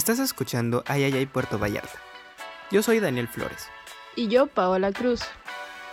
[0.00, 1.98] Estás escuchando Ay Ay Ay Puerto Vallarta.
[2.70, 3.68] Yo soy Daniel Flores,
[4.16, 5.20] Y yo, Paola Cruz.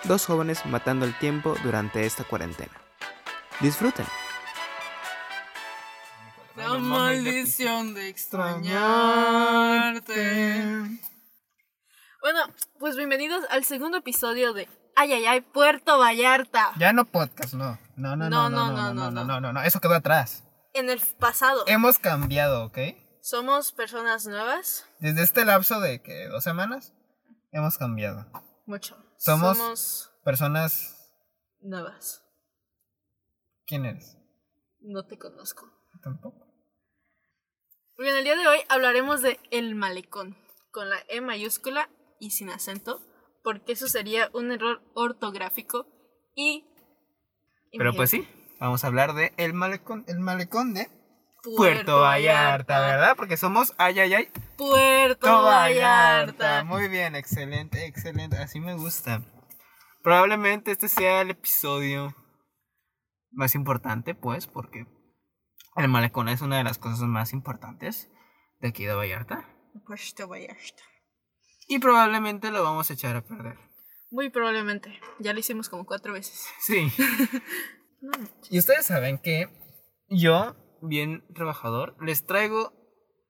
[0.06, 2.72] dos jóvenes matando el tiempo durante esta cuarentena.
[3.60, 4.06] Disfruten.
[6.56, 8.70] La maldición de extrañarte.
[12.22, 12.40] Bueno,
[12.80, 16.72] pues bienvenidos al segundo episodio de Ay, ay, ay, Puerto Vallarta.
[16.78, 17.78] Ya no podcast, no.
[17.98, 20.46] No, no, no, no, no, no, no, no, no, no, eso quedó atrás.
[20.74, 22.78] En el pasado, Hemos cambiado, ¿ok?
[23.28, 24.86] Somos personas nuevas.
[25.00, 26.94] Desde este lapso de que dos semanas
[27.52, 28.26] hemos cambiado.
[28.66, 28.96] Mucho.
[29.18, 31.10] Somos- Somos Personas,
[31.60, 32.24] nuevas.
[33.66, 34.18] ¿quién eres?
[34.80, 35.70] No te conozco.
[36.02, 36.46] Tampoco.
[37.98, 40.38] Bien, el día de hoy hablaremos de El Malecón,
[40.72, 43.02] con la E mayúscula y sin acento,
[43.44, 45.88] porque eso sería un error ortográfico
[46.34, 46.66] y...
[47.78, 48.26] Pero pues sí,
[48.60, 50.90] vamos a hablar de el malecón, el malecón de
[51.56, 53.16] Puerto, Puerto Vallarta, ¿verdad?
[53.16, 56.44] Porque somos ay ay ay Puerto Puerto Vallarta.
[56.44, 56.64] Vallarta.
[56.64, 59.22] Muy bien, excelente, excelente, así me gusta.
[60.04, 62.16] Probablemente este sea el episodio
[63.32, 64.86] más importante, pues, porque
[65.76, 68.10] el malecón es una de las cosas más importantes
[68.60, 69.48] de aquí de Vallarta.
[69.86, 70.84] Puerto Vallarta.
[71.68, 73.58] Y probablemente lo vamos a echar a perder.
[74.10, 75.00] Muy probablemente.
[75.20, 76.48] Ya lo hicimos como cuatro veces.
[76.60, 76.92] Sí.
[78.00, 78.12] No.
[78.52, 79.50] Y ustedes saben que
[80.08, 82.74] yo, bien trabajador, les traigo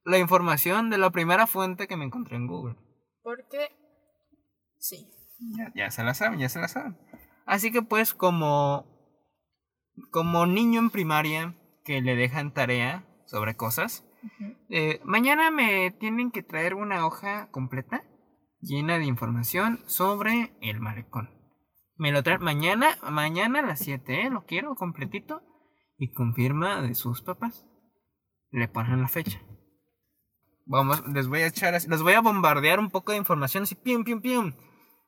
[0.04, 2.76] la información de la primera fuente que me encontré en Google.
[3.24, 3.70] Porque...
[4.80, 5.12] Sí.
[5.58, 6.98] Ya, ya se la saben, ya se la saben.
[7.46, 8.98] Así que pues como
[10.12, 14.06] como niño en primaria que le dejan tarea sobre cosas,
[14.70, 18.04] eh, mañana me tienen que traer una hoja completa
[18.60, 21.30] llena de información sobre el malecón.
[21.96, 24.30] Me lo traen mañana, mañana a las 7, ¿eh?
[24.30, 25.42] Lo quiero completito
[25.98, 27.66] y confirma de sus papás.
[28.52, 29.40] Le ponen la fecha.
[30.66, 33.76] Vamos, les voy a echar así, les voy a bombardear un poco de información así,
[33.76, 34.54] pium, pium, pium.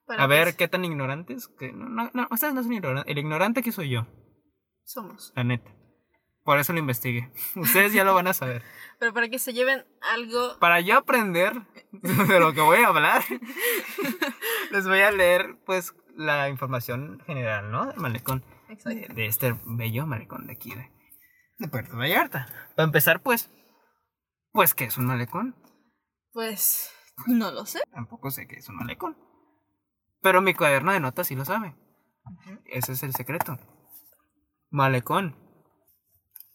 [0.05, 1.47] Para A ver, que ¿qué tan ignorantes?
[1.47, 3.11] Que no, no, no, ustedes no son ignorantes.
[3.11, 4.07] El ignorante que soy yo,
[4.83, 5.33] Somos.
[5.35, 5.71] la neta.
[6.43, 7.31] Por eso lo investigué.
[7.55, 8.63] Ustedes ya lo van a saber.
[8.99, 10.57] Pero para que se lleven algo...
[10.59, 11.53] Para yo aprender
[11.91, 13.23] de lo que voy a hablar,
[14.71, 17.85] les voy a leer, pues, la información general, ¿no?
[17.85, 18.43] Del malecón.
[18.85, 20.91] De, este bello malecón de aquí, de,
[21.57, 22.47] de Puerto Vallarta.
[22.75, 23.49] Para empezar, pues,
[24.51, 25.55] pues, ¿qué es un malecón?
[26.31, 26.93] Pues...
[27.27, 27.81] No lo sé.
[27.91, 29.17] Tampoco sé qué es un malecón.
[30.21, 31.75] Pero mi cuaderno de notas sí lo sabe.
[32.65, 33.57] Ese es el secreto.
[34.69, 35.35] Malecón.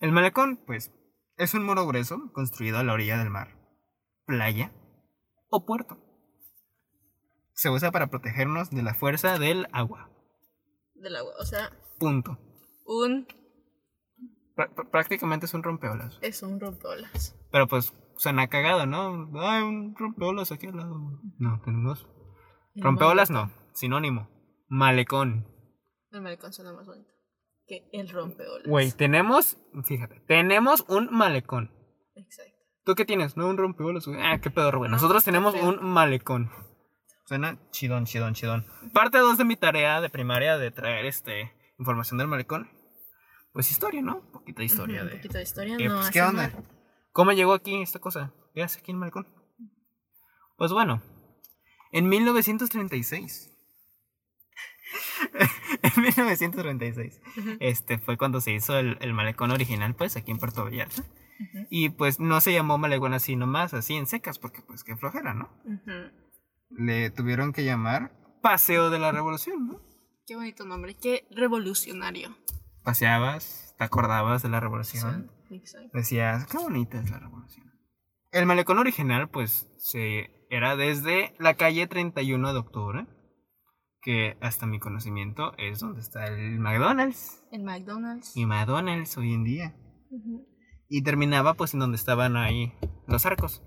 [0.00, 0.92] El malecón, pues,
[1.36, 3.58] es un muro grueso construido a la orilla del mar,
[4.24, 4.72] playa
[5.50, 5.98] o puerto.
[7.52, 10.10] Se usa para protegernos de la fuerza del agua.
[10.94, 11.32] Del agua.
[11.40, 11.70] O sea,
[12.04, 12.38] Punto.
[12.86, 13.26] un...
[14.56, 16.18] Prá- pr- prácticamente es un rompeolas.
[16.22, 17.36] Es un rompeolas.
[17.50, 19.28] Pero pues suena cagado, ¿no?
[19.40, 20.96] Hay un rompeolas aquí al lado.
[21.38, 22.06] No, tenemos.
[22.76, 24.28] Rompeolas no, sinónimo.
[24.68, 25.46] Malecón.
[26.12, 27.10] El malecón suena más bonito.
[27.66, 28.66] Que el rompeolas.
[28.68, 31.72] Güey, tenemos, fíjate, tenemos un malecón.
[32.14, 32.52] Exacto.
[32.84, 33.36] ¿Tú qué tienes?
[33.36, 34.20] No, un rompeolas, güey.
[34.22, 34.90] Ah, qué pedo, güey.
[34.90, 36.50] No, Nosotros tenemos un malecón.
[37.26, 38.66] Suena chidón, chidón, chidón.
[38.92, 42.68] Parte 2 de mi tarea de primaria de traer este información del malecón.
[43.52, 44.16] Pues historia, ¿no?
[44.16, 45.12] Un poquito de historia Ujú, de.
[45.14, 45.76] Un poquito de historia.
[45.78, 46.48] Eh, no pues, ¿qué onda?
[46.48, 46.64] mal.
[47.12, 48.32] ¿Cómo llegó aquí esta cosa?
[48.54, 49.28] ¿Qué hace aquí en Malecón?
[50.56, 51.02] Pues bueno,
[51.92, 53.52] en 1936.
[55.82, 57.20] en 1936.
[57.38, 57.50] Ujú.
[57.60, 61.02] Este fue cuando se hizo el, el malecón original, pues, aquí en Puerto Vallarta.
[61.02, 61.66] Ujú.
[61.70, 65.34] Y pues no se llamó malecón así nomás, así en secas, porque pues qué flojera,
[65.34, 65.50] ¿no?
[66.70, 68.12] Le tuvieron que llamar
[68.42, 69.80] Paseo de la Revolución, ¿no?
[70.26, 70.94] Qué bonito nombre.
[70.94, 72.34] Qué revolucionario.
[72.82, 75.30] Paseabas, te acordabas de la revolución.
[75.50, 75.90] Exacto.
[75.92, 77.70] Decías, qué bonita es la revolución.
[78.32, 83.06] El malecón original, pues, se era desde la calle 31 de octubre,
[84.00, 87.44] que hasta mi conocimiento es donde está el McDonald's.
[87.52, 88.34] El McDonald's.
[88.34, 89.76] Y McDonald's hoy en día.
[90.88, 92.72] Y terminaba, pues, en donde estaban ahí
[93.06, 93.62] los arcos.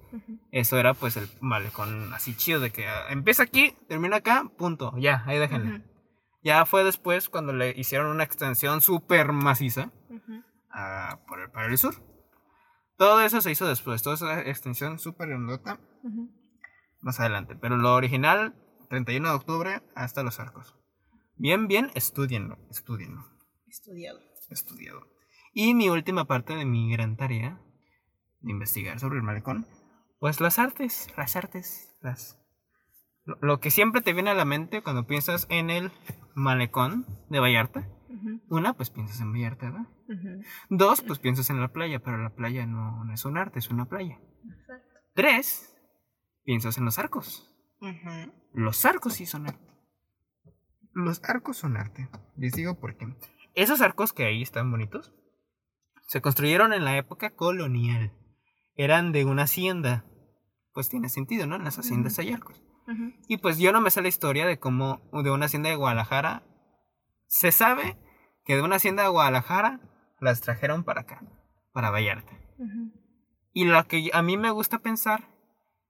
[0.51, 4.93] Eso era, pues, el malecón así chido de que ah, empieza aquí, termina acá, punto.
[4.97, 5.77] Ya, ahí déjenle.
[5.77, 5.96] Ujú.
[6.41, 10.43] Ya fue después cuando le hicieron una extensión súper maciza Ujú.
[10.69, 11.95] a- por el, para el sur.
[12.97, 15.79] Todo eso se hizo después, toda esa extensión súper grandota
[17.01, 17.55] más adelante.
[17.55, 18.55] Pero lo original,
[18.89, 20.75] 31 de octubre hasta los arcos.
[21.35, 23.23] Bien, bien, estudienlo, estudienlo,
[23.67, 24.19] Estudiado.
[24.49, 25.01] estudiado.
[25.53, 27.61] Y mi última parte de mi gran tarea
[28.39, 29.67] de investigar sobre el malecón,
[30.19, 32.39] pues las artes, las artes, las...
[33.41, 35.91] Lo, que siempre te viene a la mente cuando piensas en el
[36.33, 37.89] malecón de Vallarta.
[38.49, 39.87] Una, pues piensas en Vallarta, ¿verdad?
[40.69, 43.69] Dos, pues piensas en la playa, pero la playa no, no es un arte, es
[43.69, 44.19] una playa.
[44.59, 44.99] Exacto.
[45.13, 45.75] tres,
[46.43, 47.51] piensas en los arcos.
[48.53, 49.67] Los arcos sí son arte.
[50.93, 52.09] Los arcos son arte.
[52.37, 53.07] Les digo por qué.
[53.53, 55.13] Esos arcos que ahí están bonitos
[56.07, 58.13] se construyeron en la época colonial.
[58.75, 60.05] Eran de una hacienda.
[60.73, 61.55] Pues tiene sentido, ¿no?
[61.55, 62.63] En las haciendas hay arcos.
[63.27, 66.43] Y pues yo no me sé la historia de cómo de una hacienda de Guadalajara.
[67.27, 67.97] Se sabe
[68.45, 69.81] que de una hacienda de Guadalajara
[70.19, 71.21] las trajeron para acá,
[71.73, 72.31] para Vallarta.
[73.51, 75.29] Y lo que a mí me gusta pensar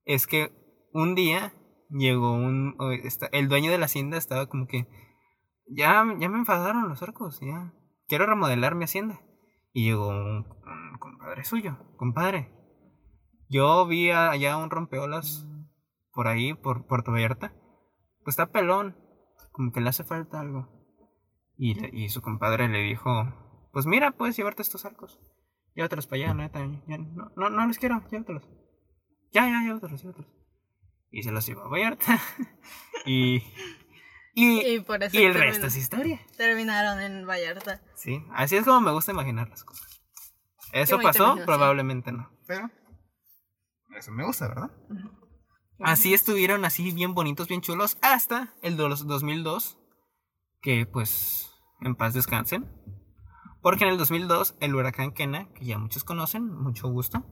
[0.05, 0.51] es que
[0.91, 1.53] un día
[1.89, 2.75] llegó un...
[3.31, 4.87] El dueño de la hacienda estaba como que...
[5.69, 7.73] Ya, ya me enfadaron los arcos, ya.
[8.07, 9.21] Quiero remodelar mi hacienda.
[9.73, 11.77] Y llegó un, un compadre suyo.
[11.97, 12.51] Compadre,
[13.49, 15.45] yo vi allá un rompeolas
[16.17, 17.53] por ahí, por Puerto Vallarta.
[18.23, 18.97] Pues está pelón.
[19.51, 20.67] Como que le hace falta algo.
[21.57, 23.69] Y, le- y su compadre le dijo...
[23.71, 25.19] Pues mira, puedes llevarte estos arcos.
[25.75, 26.59] Llévatelos para allá, neta.
[26.87, 28.49] Ya, no, no, no los quiero, llévatelos.
[29.31, 30.31] Ya, ya, llévatelos, llévatelos.
[31.11, 32.19] Y se los llevó a Vallarta.
[33.05, 33.43] y,
[34.33, 36.19] y, Y por eso y el resto es historia.
[36.35, 37.79] terminaron en Vallarta.
[37.93, 40.01] Sí, así es como me gusta imaginar las cosas.
[40.73, 41.35] ¿Eso pasó?
[41.45, 42.31] Probablemente no.
[42.47, 42.71] Pero
[43.95, 44.71] eso me gusta, ¿verdad?
[45.79, 49.77] Así estuvieron así bien bonitos, bien chulos, hasta el de los 2002,
[50.61, 51.51] que pues
[51.81, 52.71] en paz descansen.
[53.61, 57.23] Porque en el 2002 el huracán Kena, que ya muchos conocen, mucho gusto.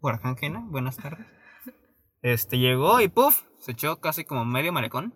[0.00, 1.26] Huracán Kena, buenas tardes.
[2.20, 5.14] Este llegó y puff, se echó casi como medio malecón.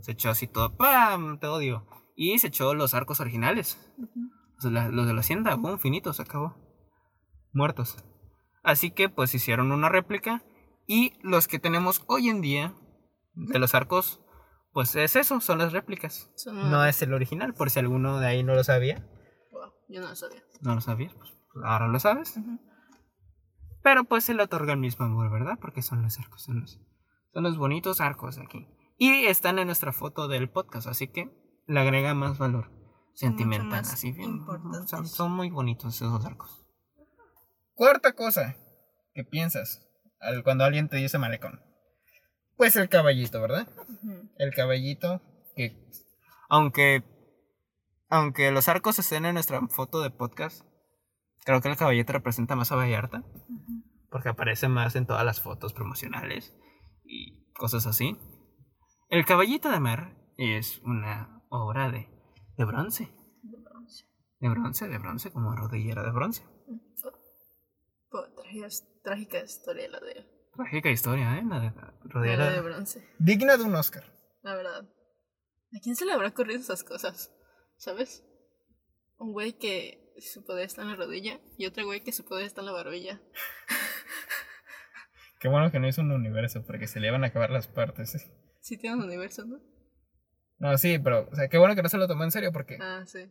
[0.00, 1.38] Se echó así todo, ¡pam!
[1.38, 1.86] Te odio.
[2.16, 3.78] Y se echó los arcos originales.
[4.58, 6.56] O sea, la- los de la hacienda, boom, finitos, se acabó.
[7.52, 8.02] Muertos.
[8.62, 10.42] Así que pues hicieron una réplica.
[10.86, 12.74] Y los que tenemos hoy en día
[13.34, 14.20] de los arcos,
[14.72, 16.30] pues es eso, son las réplicas.
[16.36, 19.06] Son- No es el original, por si alguno de ahí no lo sabía.
[19.50, 20.42] Wow, yo no lo sabía.
[20.60, 21.30] No lo sabías, pues
[21.64, 22.38] ahora lo sabes.
[23.82, 25.58] Pero pues se le otorga el mismo amor, ¿verdad?
[25.60, 26.80] Porque son los arcos, son los,
[27.32, 28.66] son los bonitos arcos aquí.
[28.96, 31.30] Y están en nuestra foto del podcast, así que
[31.66, 32.70] le agrega más valor
[33.14, 33.70] sentimental.
[33.70, 34.40] más Así bien.
[34.86, 36.64] Son, son muy bonitos esos arcos.
[37.74, 38.56] Cuarta cosa
[39.14, 39.88] que piensas
[40.22, 41.60] al- cuando alguien te dice malecón.
[42.56, 43.68] Pues el caballito, ¿verdad?
[44.38, 45.20] El caballito
[45.56, 45.88] que
[46.48, 47.02] aunque
[48.08, 50.66] aunque los arcos estén en nuestra foto de podcast,
[51.44, 53.24] creo que el caballito representa más a Vallarta
[54.10, 56.54] porque aparece más en todas las fotos promocionales
[57.04, 58.18] y cosas así.
[59.08, 62.08] El caballito de mar es una obra de,
[62.58, 63.10] de bronce,
[64.40, 66.42] de bronce, de bronce como rodillera de bronce.
[68.10, 68.26] Po-
[69.02, 71.42] trágica, historia la de, Trágica historia, ¿eh?
[71.48, 73.08] La de la rodillera de bronce.
[73.18, 74.04] digna de un Oscar.
[74.42, 74.82] La verdad.
[74.84, 77.32] ¿A quién se le habrá ocurrido esas cosas?
[77.78, 78.22] ¿Sabes?
[79.16, 82.44] Un güey que su poder está en la rodilla y otro güey que su poder
[82.44, 83.20] está en la barbilla.
[85.40, 88.30] Qué bueno que no hizo un universo porque se le iban a acabar las partes.
[88.60, 89.58] Sí tiene un universo, ¿no?
[90.58, 92.78] No, sí, pero, o sea, qué bueno que no se lo tomó en serio porque
[92.80, 93.28] Ah, sí.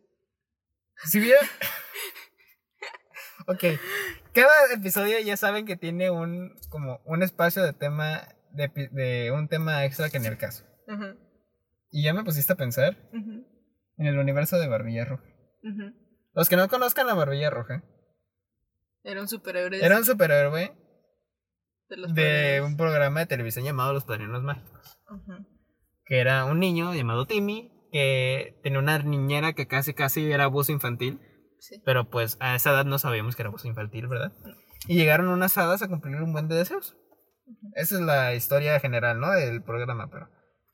[1.05, 1.37] si bien...
[3.47, 3.63] ok,
[4.33, 9.85] cada episodio ya saben que tiene un, como, un espacio de tema, de, un tema
[9.85, 10.65] extra que en el caso.
[10.87, 11.17] Ujú,
[11.91, 15.23] Y ya me pusiste a pensar en el universo de Barbilla Roja.
[16.33, 17.83] Los que no conozcan a Barbilla Roja,
[19.03, 20.75] Era un superhéroe era un superhéroe
[21.89, 24.97] de los de un programa de televisión llamado Los Padrinos Mágicos.
[26.05, 30.71] Que era un niño llamado Timmy, que tenía una niñera que casi casi era abuso
[30.71, 31.19] infantil.
[31.61, 31.79] Sí.
[31.85, 34.33] Pero pues a esa edad no sabíamos que era abuso infantil, ¿verdad?
[34.87, 36.97] Y llegaron unas hadas a cumplir un buen de deseos.
[37.75, 39.29] Esa es la historia general, ¿no?
[39.29, 40.27] Del programa, pero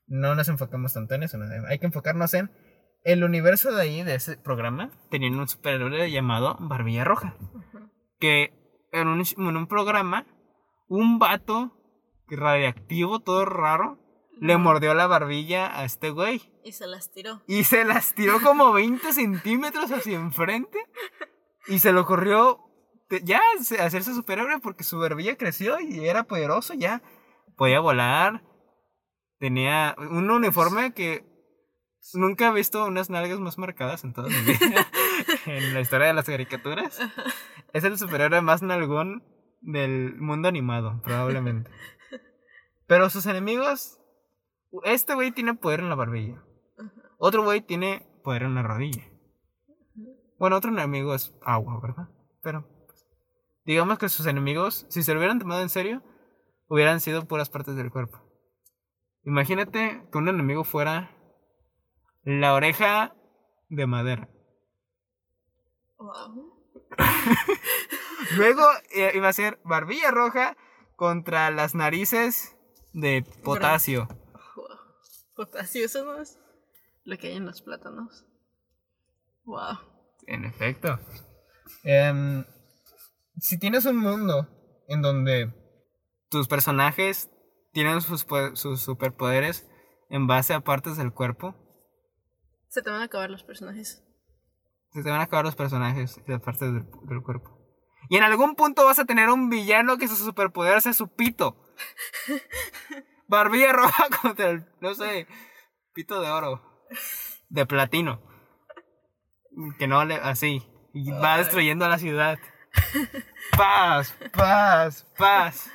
[0.06, 1.36] no nos enfocamos tanto en eso.
[1.36, 1.44] ¿no?
[1.68, 2.50] Hay que enfocarnos en
[3.04, 4.90] el universo de ahí, de ese programa.
[5.10, 7.36] Tenían un superhéroe llamado Barbilla Roja.
[8.18, 8.54] Que
[8.90, 10.26] en un, en un programa,
[10.88, 11.72] un vato
[12.28, 13.98] radiactivo, todo raro,
[14.40, 16.52] le mordió la barbilla a este güey.
[16.64, 17.42] Y se las tiró.
[17.46, 20.78] Y se las tiró como 20 centímetros hacia enfrente.
[21.66, 22.60] Y se lo corrió
[23.22, 27.02] ya se- hacerse superhéroe porque su barbilla creció y era poderoso ya.
[27.56, 28.42] Podía volar.
[29.38, 31.24] Tenía un uniforme que
[32.14, 34.86] nunca he visto unas nalgas más marcadas en toda mi vida.
[35.46, 36.98] en la historia de las caricaturas.
[37.72, 39.22] Es el superhéroe más nalgón
[39.60, 41.70] del mundo animado, probablemente.
[42.86, 43.97] Pero sus enemigos.
[44.84, 46.42] Este güey tiene poder en la barbilla.
[47.18, 49.02] Otro güey tiene poder en la rodilla.
[50.38, 52.08] Bueno, otro enemigo es agua, ¿verdad?
[52.42, 53.06] Pero pues,
[53.64, 56.02] digamos que sus enemigos, si se lo hubieran tomado en serio,
[56.68, 58.20] hubieran sido puras partes del cuerpo.
[59.24, 61.10] Imagínate que un enemigo fuera
[62.22, 63.16] la oreja
[63.68, 64.28] de madera.
[65.98, 66.58] Wow.
[68.36, 68.62] Luego
[68.94, 70.56] eh, iba a ser barbilla roja
[70.96, 72.56] contra las narices
[72.92, 74.08] de potasio.
[75.38, 76.36] Potasio, eso no es
[77.04, 78.26] lo que hay en los plátanos.
[79.44, 79.78] Wow.
[80.26, 80.98] En efecto.
[81.84, 82.44] Em,
[83.38, 84.48] si tienes un mundo
[84.88, 85.54] en donde
[86.28, 87.30] tus personajes
[87.70, 89.68] tienen sus, sus superpoderes
[90.10, 91.54] en base a partes del cuerpo,
[92.66, 94.02] Se te van a acabar los personajes.
[94.92, 97.56] se te van a acabar los personajes y las partes del, del cuerpo.
[98.08, 101.64] Y en algún punto vas a tener un villano que su superpoder sea su pito.
[103.28, 105.26] Barbilla roja contra el, no sé,
[105.92, 106.86] pito de oro.
[107.48, 108.20] De platino.
[109.78, 110.62] Que no le, así.
[110.92, 111.40] Y va Ay.
[111.40, 112.38] destruyendo la ciudad.
[113.56, 115.70] Paz, paz, paz.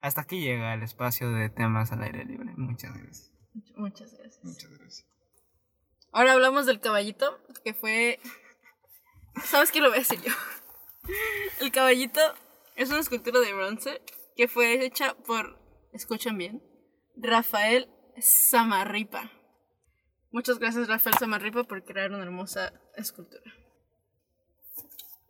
[0.00, 2.52] Hasta aquí llega el espacio de temas al aire libre.
[2.56, 3.32] Muchas gracias.
[3.76, 4.44] Muchas gracias.
[4.44, 5.06] Muchas gracias.
[6.12, 8.18] Ahora hablamos del caballito, que fue...
[9.44, 10.32] ¿Sabes qué lo voy a decir yo?
[11.60, 12.20] El caballito
[12.76, 14.02] es una escultura de bronce
[14.36, 15.59] que fue hecha por,
[15.92, 16.62] escuchen bien,
[17.16, 19.30] Rafael Samarripa.
[20.30, 23.52] Muchas gracias Rafael Samarripa por crear una hermosa escultura.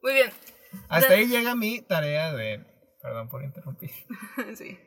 [0.03, 0.31] Muy bien.
[0.89, 2.65] Hasta ahí llega mi tarea de...
[3.03, 3.91] Perdón por interrumpir.
[4.55, 4.79] sí.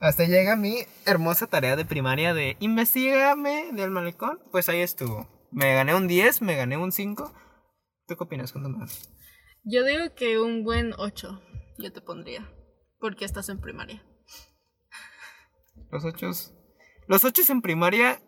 [0.00, 4.38] Hasta llega mi hermosa tarea de primaria de investigame del malecón.
[4.50, 5.28] Pues ahí estuvo.
[5.50, 7.32] Me gané un 10, me gané un 5.
[8.06, 8.54] ¿Tú qué opinas?
[8.54, 9.10] Más.
[9.62, 11.40] Yo digo que un buen 8
[11.78, 12.52] yo te pondría,
[12.98, 14.04] porque estás en primaria.
[15.90, 16.30] Los 8.
[17.06, 18.22] Los 8 en primaria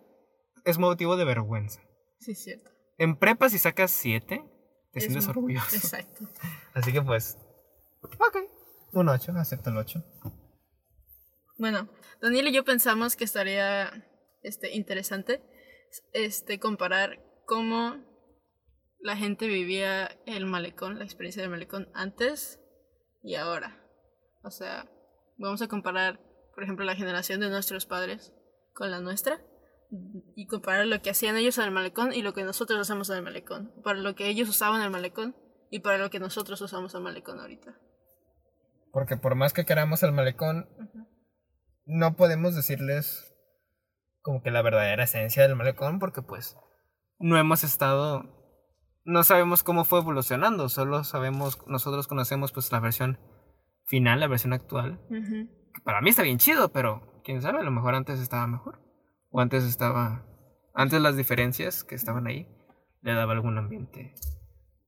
[0.65, 1.81] es motivo de vergüenza.
[2.19, 2.71] Sí, es cierto.
[2.99, 4.45] En prepa, si sacas 7,
[4.93, 5.67] te Es sientes orgulloso.
[5.77, 6.25] Exacto.
[6.75, 7.39] Así que pues.
[8.03, 8.37] Ok.
[8.93, 10.05] Un 8, acepto el 8.
[11.59, 11.89] Bueno,
[12.21, 14.07] Daniel y yo pensamos que estaría
[14.43, 15.43] este, interesante
[16.13, 17.97] este, comparar cómo
[19.01, 22.61] la gente vivía el malecón, la experiencia del malecón antes
[23.23, 23.83] y ahora.
[24.43, 24.91] O sea,
[25.39, 26.21] vamos a comparar,
[26.57, 28.33] por ejemplo, la generación de nuestros padres
[28.73, 29.39] con la nuestra
[30.35, 33.19] y comparar lo que hacían ellos en el malecón y lo que nosotros hacemos en
[33.19, 33.73] el malecón.
[33.85, 35.37] Para lo que ellos usaban el malecón
[35.71, 37.79] y para lo que nosotros usamos el malecón ahorita.
[38.91, 40.67] Porque por más que queramos el malecón,
[41.85, 43.35] no podemos decirles
[44.23, 46.57] como que la verdadera esencia del malecón porque pues
[47.19, 48.35] no hemos estado
[49.05, 53.21] no sabemos cómo fue evolucionando, solo sabemos nosotros conocemos pues la versión
[53.85, 55.49] final, la versión actual, Ujú.
[55.66, 58.81] que para mí está bien chido, pero quién sabe, a lo mejor antes estaba mejor
[59.31, 60.25] o antes estaba
[60.75, 62.49] antes las diferencias que estaban ahí
[63.03, 64.15] le daba algún ambiente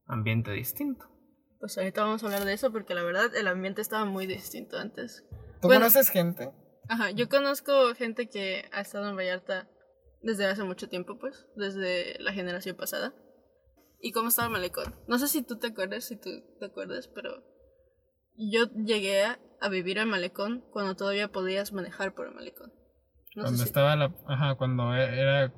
[0.06, 1.06] ambiente distinto.
[1.60, 4.78] Pues ahorita vamos a hablar de eso porque la verdad el ambiente estaba muy distinto
[4.78, 5.24] antes.
[5.60, 5.80] ¿Tú Bueno.
[5.80, 6.50] conoces gente?
[6.88, 9.68] Ajá, yo conozco gente que ha estado en Vallarta
[10.22, 13.12] desde hace mucho tiempo, pues, desde la generación pasada.
[14.00, 14.94] ¿Y cómo estaba el malecón?
[15.06, 17.42] No sé si tú te acuerdas, si tú te acuerdas, pero
[18.38, 19.38] yo llegué a,
[19.70, 22.72] vivir al malecón cuando todavía podías manejar por el malecón.
[23.34, 23.64] No cuando si...
[23.64, 24.14] estaba la.
[24.26, 25.52] Ajá, cuando e- era.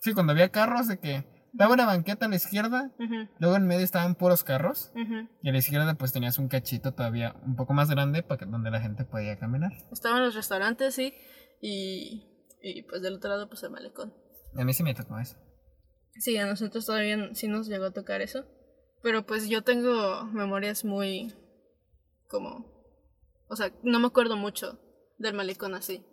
[0.00, 1.38] Sí, cuando había carros de que.
[1.54, 2.92] Daba una banqueta a la izquierda,
[3.38, 4.92] luego en medio estaban puros carros,
[5.42, 8.44] y a la izquierda pues tenías un cachito todavía un poco más grande para que,
[8.44, 9.72] donde la gente podía caminar.
[9.90, 11.14] Estaban los restaurantes, sí,
[11.62, 12.28] y,
[12.62, 14.12] y pues del otro lado pues el malecón.
[14.56, 15.36] A mí sí me tocó eso.
[16.18, 18.44] Sí, a nosotros todavía sí nos llegó a tocar eso.
[19.02, 21.34] Pero pues yo tengo memorias muy
[22.28, 22.78] como...
[23.48, 24.78] O sea, no me acuerdo mucho
[25.18, 26.04] del malecón así.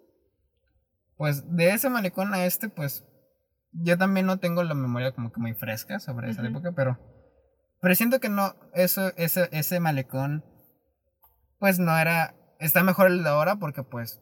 [1.18, 3.06] Pues de ese malecón a este, pues.
[3.72, 6.98] Yo también no tengo la memoria como que muy fresca sobre esa época, pero.
[7.82, 8.56] Pero siento que no.
[8.74, 10.46] Eso, ese, ese malecón.
[11.60, 12.36] Pues no era.
[12.60, 14.22] Está mejor el de ahora porque pues.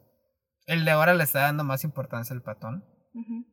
[0.66, 2.84] El de ahora le está dando más importancia al patón.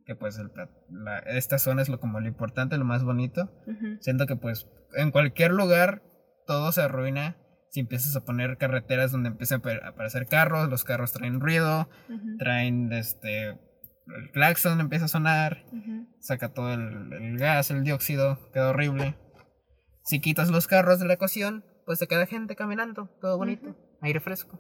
[0.06, 0.52] Que pues el
[0.90, 3.52] la- esta zona es lo como lo importante, lo más bonito.
[4.00, 6.02] Siento que pues en cualquier lugar
[6.48, 7.38] todo se arruina
[7.72, 11.40] si empiezas a poner carreteras donde empiezan a apar- a aparecer carros, los carros traen
[11.40, 11.90] ruido,
[12.38, 13.58] traen este
[14.08, 15.64] el claxon empieza a sonar,
[16.20, 19.16] saca todo el, el gas, el dióxido, queda horrible.
[20.04, 24.20] Si quitas los carros de la ecuación, pues se queda gente caminando, todo bonito, aire
[24.20, 24.60] fresco.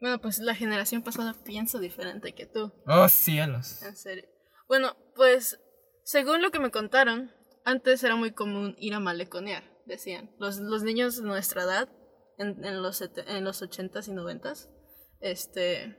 [0.00, 2.72] Bueno, pues la generación pasada piensa diferente que tú.
[2.86, 3.82] Oh cielos.
[3.82, 4.24] En serio.
[4.68, 5.58] Bueno, pues
[6.04, 7.30] según lo que me contaron,
[7.64, 10.30] antes era muy común ir a maleconear, decían.
[10.38, 11.88] Los, los niños de nuestra edad,
[12.38, 14.68] en, en los, en los 80s y 90s,
[15.20, 15.96] este,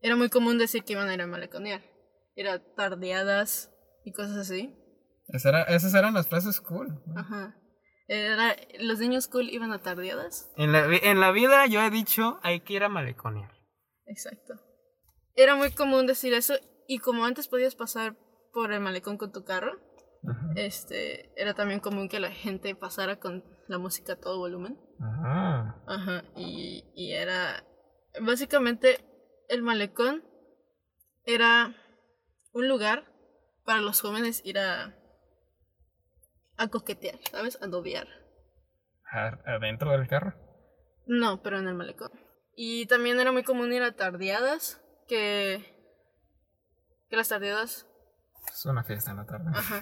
[0.00, 1.82] era muy común decir que iban a ir a maleconear.
[2.34, 3.70] Era tardeadas
[4.04, 4.74] y cosas así.
[5.28, 7.02] Esa era- esas eran las frases cool.
[7.16, 7.54] Ajá.
[8.06, 10.50] Era, los niños cool iban a tardeadas.
[10.56, 13.52] En la, en la vida yo he dicho hay que ir a maleconear.
[14.06, 14.54] Exacto.
[15.34, 16.54] Era muy común decir eso
[16.86, 18.16] y como antes podías pasar
[18.52, 19.78] por el malecón con tu carro,
[20.56, 24.78] este, era también común que la gente pasara con la música a todo volumen.
[25.00, 25.82] Ajá.
[25.86, 27.64] Ajá, y, y era.
[28.20, 28.98] Básicamente,
[29.48, 30.24] el malecón
[31.24, 31.74] era
[32.52, 33.04] un lugar
[33.64, 34.94] para los jóvenes ir a.
[36.56, 37.58] a coquetear, ¿sabes?
[37.62, 38.08] A noviar.
[39.10, 40.34] Ar- ¿Adentro del carro?
[41.06, 42.10] No, pero en el malecón.
[42.56, 45.64] Y también era muy común ir a tardeadas, que.
[47.08, 47.86] que las tardeadas.
[48.52, 49.50] Es una fiesta en la tarde.
[49.54, 49.80] Ajá.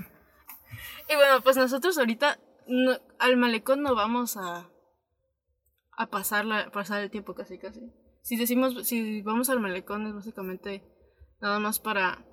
[1.08, 2.38] Y bueno, pues nosotros ahorita
[3.18, 4.70] al malecón no vamos a.
[5.92, 7.92] a pasar, pasar el tiempo casi casi.
[8.22, 10.82] Si decimos, si vamos al malecón es básicamente
[11.40, 12.24] nada más para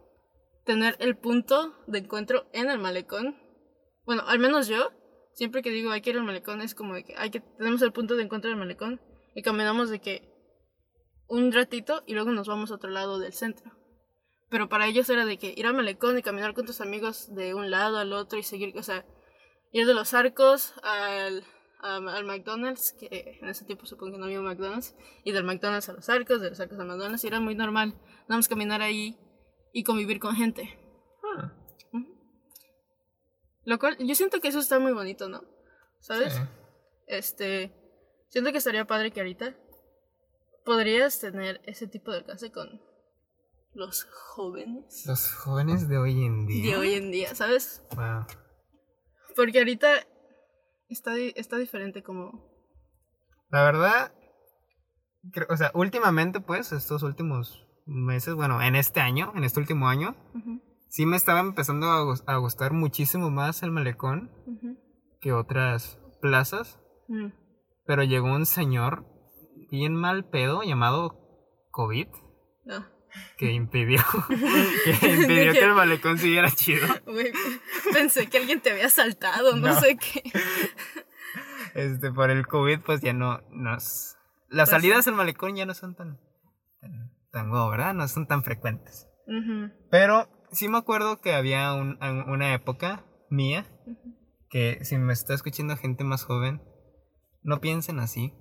[0.66, 3.38] tener el punto de encuentro en el malecón.
[4.06, 4.92] Bueno, al menos yo,
[5.34, 7.82] siempre que digo hay que ir al malecón es como de que hay que tenemos
[7.82, 9.02] el punto de encuentro del malecón
[9.36, 10.30] y caminamos de que
[11.28, 13.72] un ratito y luego nos vamos a otro lado del centro.
[14.54, 17.56] Pero para ellos era de que ir al malecón y caminar con tus amigos de
[17.56, 19.04] un lado al otro y seguir, o sea,
[19.72, 21.44] ir de los arcos al,
[21.80, 25.90] al McDonald's, que en ese tiempo supongo que no había un McDonald's, y del McDonald's
[25.90, 27.96] a los arcos, de los arcos al McDonald's, y era muy normal.
[28.28, 29.18] Nada más caminar ahí
[29.74, 30.78] y convivir con gente.
[31.24, 31.52] Ah,
[33.66, 35.44] Lo cual, yo siento que eso está muy bonito, ¿no?
[36.00, 36.32] ¿Sabes?
[36.32, 36.42] sí.
[37.08, 37.74] Este,
[38.30, 39.58] siento que estaría padre que ahorita
[40.64, 42.93] podrías tener ese tipo de alcance con
[43.76, 46.72] los jóvenes Los jóvenes de hoy en día.
[46.74, 47.84] de hoy en día, ¿sabes?
[47.96, 48.26] Wow.
[49.36, 49.90] Porque ahorita
[50.90, 52.52] está, está diferente como...
[53.50, 54.14] La verdad,
[55.32, 59.88] creo- o sea, últimamente, pues, estos últimos meses, bueno, en este año, en este último
[59.88, 60.16] año,
[60.90, 64.32] sí me estaba empezando a, gus- a gustar muchísimo más el malecón
[65.20, 66.80] que otras plazas.
[67.08, 67.28] mm.
[67.86, 69.06] Pero llegó un señor
[69.70, 71.20] bien mal pedo llamado
[71.72, 72.08] COVID
[72.66, 72.86] No.
[73.38, 74.02] Que impidió,
[75.00, 76.88] que impidió que el malecón siguiera chido.
[77.94, 79.80] Pensé que alguien te había saltado, no, No.
[79.80, 80.24] sé qué.
[81.76, 84.18] Este, por el COVID, pues ya no nos.
[84.50, 84.88] Las Pues sí.
[84.88, 86.20] salidas al malecón ya no son tan.
[86.82, 87.94] tan, tan wow, ¿verdad?
[87.94, 89.08] No son tan frecuentes.
[89.90, 93.66] Pero sí me acuerdo que había un- un- una época mía
[94.50, 96.62] que si me está escuchando gente más joven,
[97.42, 98.34] no piensen así.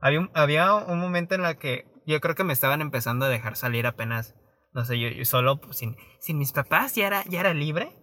[0.00, 3.28] Había un, había un momento en el que yo creo que me estaban empezando a
[3.28, 4.34] dejar salir apenas,
[4.72, 7.94] no sé, yo, yo solo pues, sin, sin mis papás ya era, ya era libre.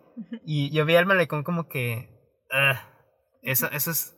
[0.45, 2.09] Y yo veía el malecón como que...
[2.51, 2.87] ah,
[3.41, 4.15] eso, eso, es,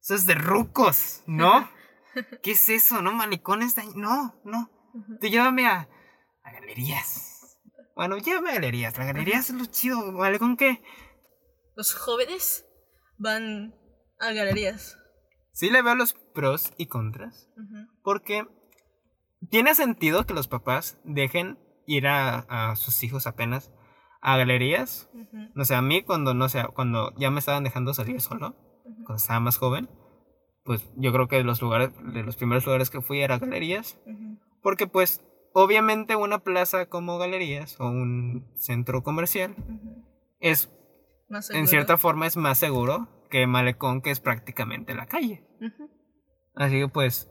[0.00, 1.70] eso es de rucos, ¿no?
[2.42, 3.00] ¿Qué es eso?
[3.02, 3.12] ¿No?
[3.12, 3.84] Malecones de...
[3.94, 4.70] No, no.
[5.20, 5.88] Tú llévame a,
[6.42, 7.58] a galerías.
[7.94, 8.98] Bueno, llévame a galerías.
[8.98, 10.12] La galerías es lo chido.
[10.12, 10.82] ¿Malecón qué?
[11.76, 12.66] Los jóvenes
[13.16, 13.74] van
[14.18, 14.98] a galerías.
[15.52, 17.48] Sí le veo los pros y contras.
[18.02, 18.46] Porque
[19.50, 23.72] tiene sentido que los papás dejen ir a, a sus hijos apenas
[24.20, 25.10] a galerías.
[25.54, 29.16] No sé, a mí cuando, no sé, cuando ya me estaban dejando salir solo, cuando
[29.16, 29.88] estaba más joven,
[30.64, 33.98] pues yo creo que de los lugares, de los primeros lugares que fui era galerías.
[34.62, 39.56] Porque pues obviamente una plaza como galerías o un centro comercial
[40.38, 40.70] es,
[41.28, 45.46] Más en cierta forma, es más seguro que Malecón, que es prácticamente la calle.
[46.54, 47.30] Así que pues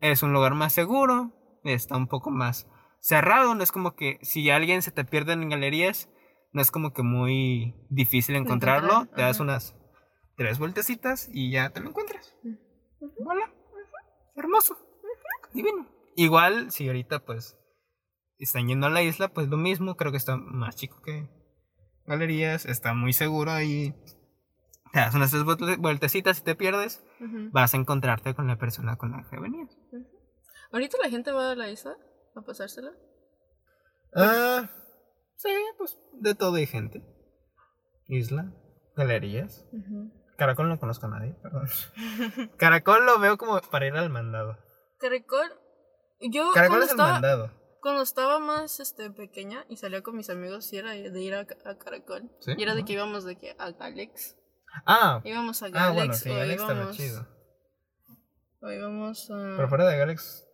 [0.00, 1.32] es un lugar más seguro,
[1.74, 2.66] está un poco más
[3.00, 6.08] cerrado, no es como que si alguien se te pierde en galerías,
[6.52, 9.44] no es como que muy difícil encontrarlo, encontrar, te das ajá.
[9.44, 9.76] unas
[10.36, 12.34] tres vueltecitas y ya te lo encuentras.
[13.22, 13.52] Voilà.
[14.34, 14.76] Hermoso.
[15.52, 15.86] Divino.
[16.16, 17.56] Igual, si ahorita pues
[18.38, 21.28] están yendo a la isla, pues lo mismo, creo que está más chico que
[22.06, 23.94] galerías, está muy seguro ahí.
[24.92, 27.04] Te das unas tres vuelte- vueltecitas y te pierdes,
[27.52, 29.76] vas a encontrarte con la persona con la que venías.
[30.76, 31.96] ¿Ahorita la gente va a la isla
[32.34, 32.92] a pasársela?
[34.14, 34.68] Ah,
[35.36, 37.02] sí, pues de todo hay gente.
[38.08, 38.52] Isla,
[38.94, 39.64] galerías.
[40.36, 41.66] Caracol no conozco a nadie, perdón.
[42.58, 44.58] Caracol lo veo como para ir al mandado.
[44.98, 45.50] Caracol.
[46.20, 47.50] Yo Caracol es el estaba, mandado.
[47.80, 51.46] cuando estaba más este, pequeña y salía con mis amigos, sí era de ir a,
[51.64, 52.30] a Caracol.
[52.40, 52.52] ¿Sí?
[52.54, 54.36] Y era de que íbamos de que a Galex.
[54.84, 57.26] Ah, Íbamos a ah Galex bueno, sí, o, Alex estaba íbamos, chido.
[58.60, 59.54] o íbamos a...
[59.56, 60.45] Pero fuera de Galex.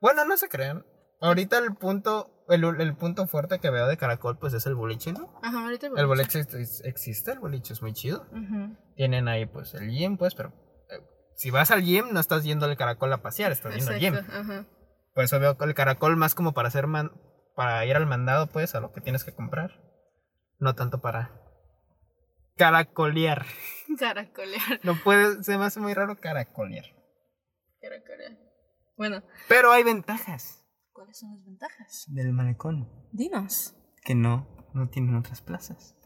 [0.00, 0.84] Bueno, no se crean.
[1.20, 5.12] Ahorita el punto, el, el punto fuerte que veo de Caracol, pues es el boliche,
[5.12, 5.38] ¿no?
[5.42, 8.26] Ajá, ahorita El boliche ex- existe, el boliche es muy chido.
[8.32, 8.76] Ujú.
[8.96, 10.48] Tienen ahí, pues, el gym, pues, pero
[10.88, 11.00] eh,
[11.36, 14.14] si vas al gym, no estás yendo al Caracol a pasear, estás yendo al gym.
[14.16, 14.64] Ajá.
[15.14, 17.12] Por eso veo el Caracol más como para hacer man
[17.54, 19.78] para ir al mandado, pues, a lo que tienes que comprar.
[20.58, 21.30] No tanto para
[22.56, 23.44] caracolear.
[23.98, 24.80] Caracolear.
[24.82, 26.84] No puede, se me hace muy raro caracolear.
[27.82, 28.36] Caracolear.
[29.00, 32.04] Bueno, Pero hay ventajas ¿cuáles son las ventajas?
[32.08, 33.74] del malecón Dinos.
[34.04, 35.96] que no, no tienen otras plazas.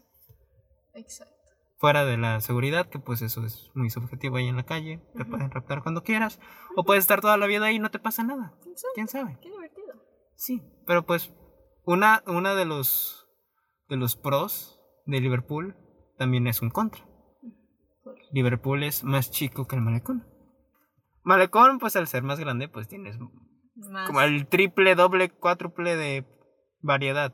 [0.93, 1.35] Exacto.
[1.77, 5.25] fuera de la seguridad, que pues eso es muy subjetivo ahí en la calle, te
[5.25, 6.39] pueden raptar cuando quieras,
[6.77, 9.37] o puedes estar toda la vida ahí y no te pasa nada, Exacto, quién sabe.
[9.41, 9.93] Qué divertido.
[10.35, 11.33] Sí, pero pues
[11.83, 13.27] una, una de los
[13.89, 15.75] de los pros de Liverpool
[16.17, 17.05] también es un contra.
[18.31, 20.25] Liverpool es más chico que el malecón.
[21.25, 23.17] Malecón, pues al ser más grande, pues tienes
[23.75, 24.07] Más.
[24.07, 26.23] como el triple, doble, cuádruple de
[26.81, 27.33] variedad.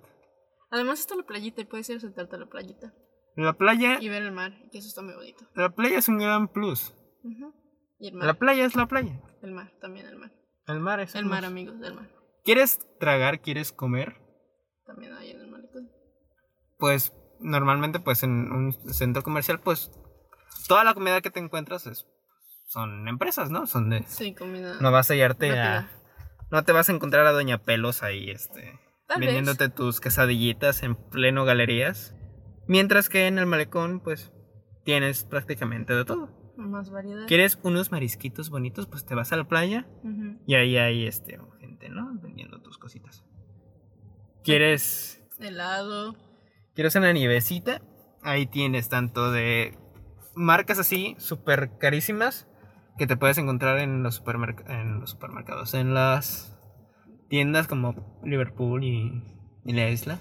[0.72, 2.94] Además está la playita y puedes ir a sentarte a la playita
[3.36, 5.46] La playa, y ver el mar, que eso está muy bonito.
[5.56, 6.96] la playa es un gran plus.
[7.24, 7.54] Ujú.
[8.00, 8.28] Y el mar.
[8.28, 9.22] La playa es la playa.
[9.42, 10.32] El mar, también el mar.
[10.68, 12.10] El mar es El mar, amigos, del mar.
[12.46, 13.42] ¿Quieres tragar?
[13.42, 14.16] ¿Quieres comer?
[14.86, 15.92] También hay en el malecón.
[16.80, 19.92] Pues normalmente pues en un centro comercial pues
[20.68, 22.08] toda la comida que te encuentras es,
[22.72, 23.68] son empresas, ¿no?
[23.68, 24.04] Son de...
[24.08, 24.78] Sí, comida.
[24.80, 25.90] No vas a hallarte a...
[26.52, 28.80] No te vas a encontrar a Doña Pelos ahí, este...
[29.08, 29.28] Tal vez.
[29.28, 32.16] vendiéndote tus quesadillitas en pleno galerías.
[32.68, 34.32] Mientras que en el malecón pues
[34.86, 36.30] tienes prácticamente de todo.
[36.56, 37.28] Más variedad.
[37.28, 38.88] ¿Quieres unos marisquitos bonitos?
[38.88, 39.86] Pues te vas a la playa
[40.48, 42.10] y ahí hay este gente, ¿no?
[42.22, 43.26] Vendiendo tus cositas.
[44.46, 46.16] ¿Quieres Helado.
[46.74, 47.82] ¿Quieres una nievecita?
[48.24, 49.78] Ahí tienes tanto de
[50.36, 52.48] marcas así, súper carísimas,
[52.98, 56.58] que te puedes encontrar en los, supermerc- en los supermercados, en las
[57.30, 59.24] tiendas como Liverpool y,
[59.66, 60.20] y la isla.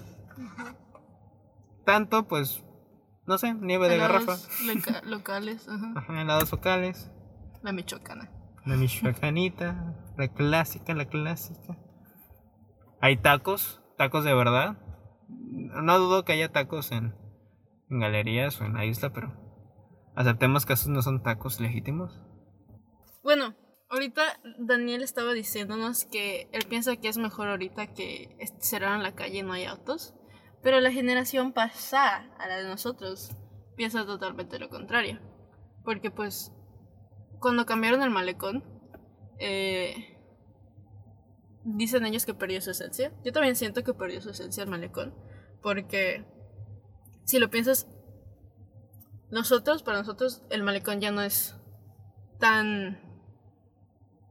[1.85, 2.63] Tanto, pues,
[3.25, 5.67] no sé, nieve de garrafa, loca- locales.
[5.67, 5.93] Ajá.
[5.95, 7.11] ajá, helados locales,
[7.63, 8.29] La michoacana.
[8.65, 11.77] la michoacanita, la clásica, la clásica.
[13.01, 14.77] Hay tacos, tacos de verdad.
[15.27, 17.15] No dudo que haya tacos en,
[17.89, 19.33] en galerías o en la isla, pero
[20.15, 22.21] aceptemos que esos no son tacos legítimos.
[23.23, 23.55] Bueno,
[23.89, 24.23] ahorita
[24.57, 29.43] Daniel estaba diciéndonos que él piensa que es mejor ahorita que cerraron la calle y
[29.43, 30.15] no hay autos.
[30.63, 33.31] Pero la generación pasada a la de nosotros
[33.75, 35.19] piensa totalmente lo contrario.
[35.83, 36.51] Porque pues
[37.39, 38.63] cuando cambiaron el malecón,
[39.39, 40.17] eh,
[41.63, 43.11] dicen ellos que perdió su esencia.
[43.23, 45.15] Yo también siento que perdió su esencia el malecón.
[45.61, 46.25] Porque
[47.25, 47.87] si lo piensas,
[49.29, 51.55] nosotros, para nosotros, el malecón ya no es
[52.39, 53.10] tan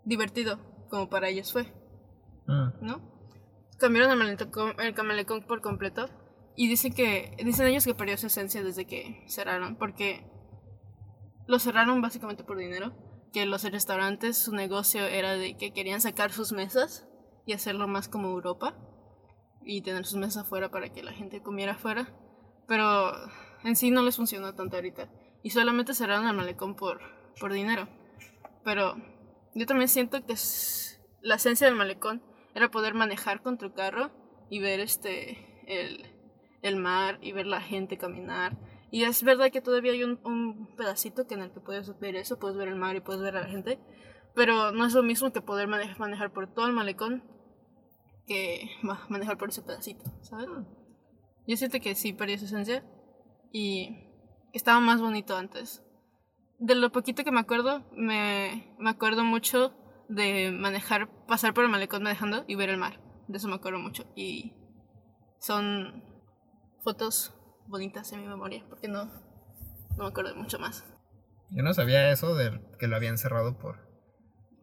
[0.05, 0.59] divertido
[0.89, 1.73] como para ellos fue,
[2.47, 3.01] ¿no?
[3.79, 6.09] Cambiaron el malecón, el malecón por completo
[6.57, 10.27] y dicen que dicen ellos que perdió su esencia desde que cerraron porque
[11.47, 12.93] lo cerraron básicamente por dinero,
[13.33, 17.07] que los restaurantes su negocio era de que querían sacar sus mesas
[17.47, 18.75] y hacerlo más como Europa
[19.65, 22.09] y tener sus mesas afuera para que la gente comiera afuera,
[22.67, 23.13] pero
[23.65, 25.09] en sí no les funcionó tanto ahorita
[25.43, 27.01] y solamente cerraron el malecón por
[27.41, 27.89] por dinero.
[28.63, 28.95] Pero
[29.55, 32.23] yo también siento que es- la esencia del malecón
[32.55, 34.11] era poder manejar con tu carro
[34.49, 36.05] y ver este el,
[36.63, 38.57] el mar y ver la gente caminar.
[38.91, 42.17] Y es verdad que todavía hay un, un pedacito que en el que puedes ver
[42.17, 43.79] eso, puedes ver el mar y puedes ver a la gente.
[44.35, 47.23] Pero no es lo mismo que poder mane- manejar por todo el malecón
[48.27, 50.49] que ma- manejar por ese pedacito, ¿sabes?
[51.47, 52.85] Yo siento que sí perdió su esencia
[53.53, 54.09] y
[54.53, 55.83] estaba más bonito antes
[56.61, 59.75] de lo poquito que me acuerdo, me, me acuerdo mucho
[60.09, 63.01] de manejar, pasar por el malecón manejando y ver el mar.
[63.29, 64.05] De eso me acuerdo mucho.
[64.15, 64.55] Y
[65.39, 66.05] son
[66.83, 67.35] fotos
[67.67, 70.85] bonitas en mi memoria, porque no, no me acuerdo mucho más.
[71.51, 73.77] Yo no sabía eso de que lo habían cerrado por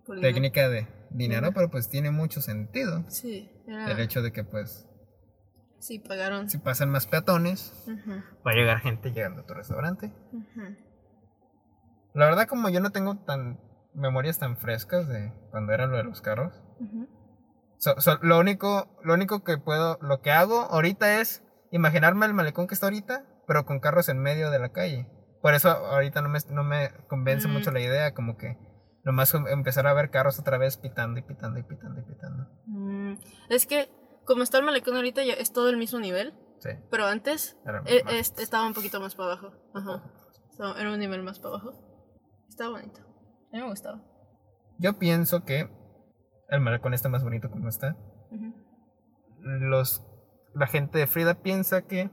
[0.06, 0.34] Por dinero.
[0.34, 3.04] técnica de dinero, pero pues tiene mucho sentido.
[3.10, 4.88] Sí, era- El hecho de que pues
[5.80, 6.50] sí, pagaron.
[6.50, 8.12] si pasan más peatones, Ujú,
[8.46, 10.12] va a llegar gente llegando a tu restaurante.
[10.32, 10.76] ujú.
[12.18, 13.60] La verdad como yo no tengo tan
[13.94, 16.54] memorias tan frescas de cuando era lo de los carros.
[17.78, 22.34] So- so- lo único lo único que puedo lo que hago ahorita es imaginarme el
[22.34, 25.08] malecón que está ahorita, pero con carros en medio de la calle.
[25.42, 27.52] Por eso ahorita no me, no me convence Mm.
[27.52, 28.58] mucho la idea, como que
[29.04, 32.48] nomás em- empezar a ver carros otra vez pitando y pitando y pitando y pitando.
[32.66, 33.14] Mm,
[33.50, 33.90] Es que,
[34.26, 36.70] como está el malecón ahorita, ya es todo el mismo nivel, Sí.
[36.90, 39.52] pero antes eh, más- este, estaba un poquito más para abajo.
[39.76, 40.04] Ajá.
[40.58, 41.87] So, era un nivel más para abajo.
[42.58, 43.02] Estaba bonito.
[43.54, 44.02] A mí me gustaba.
[44.80, 45.70] Yo pienso que
[46.50, 47.96] el malecón está más bonito como está.
[49.42, 50.04] Los
[50.56, 52.10] la gente de Frida piensa que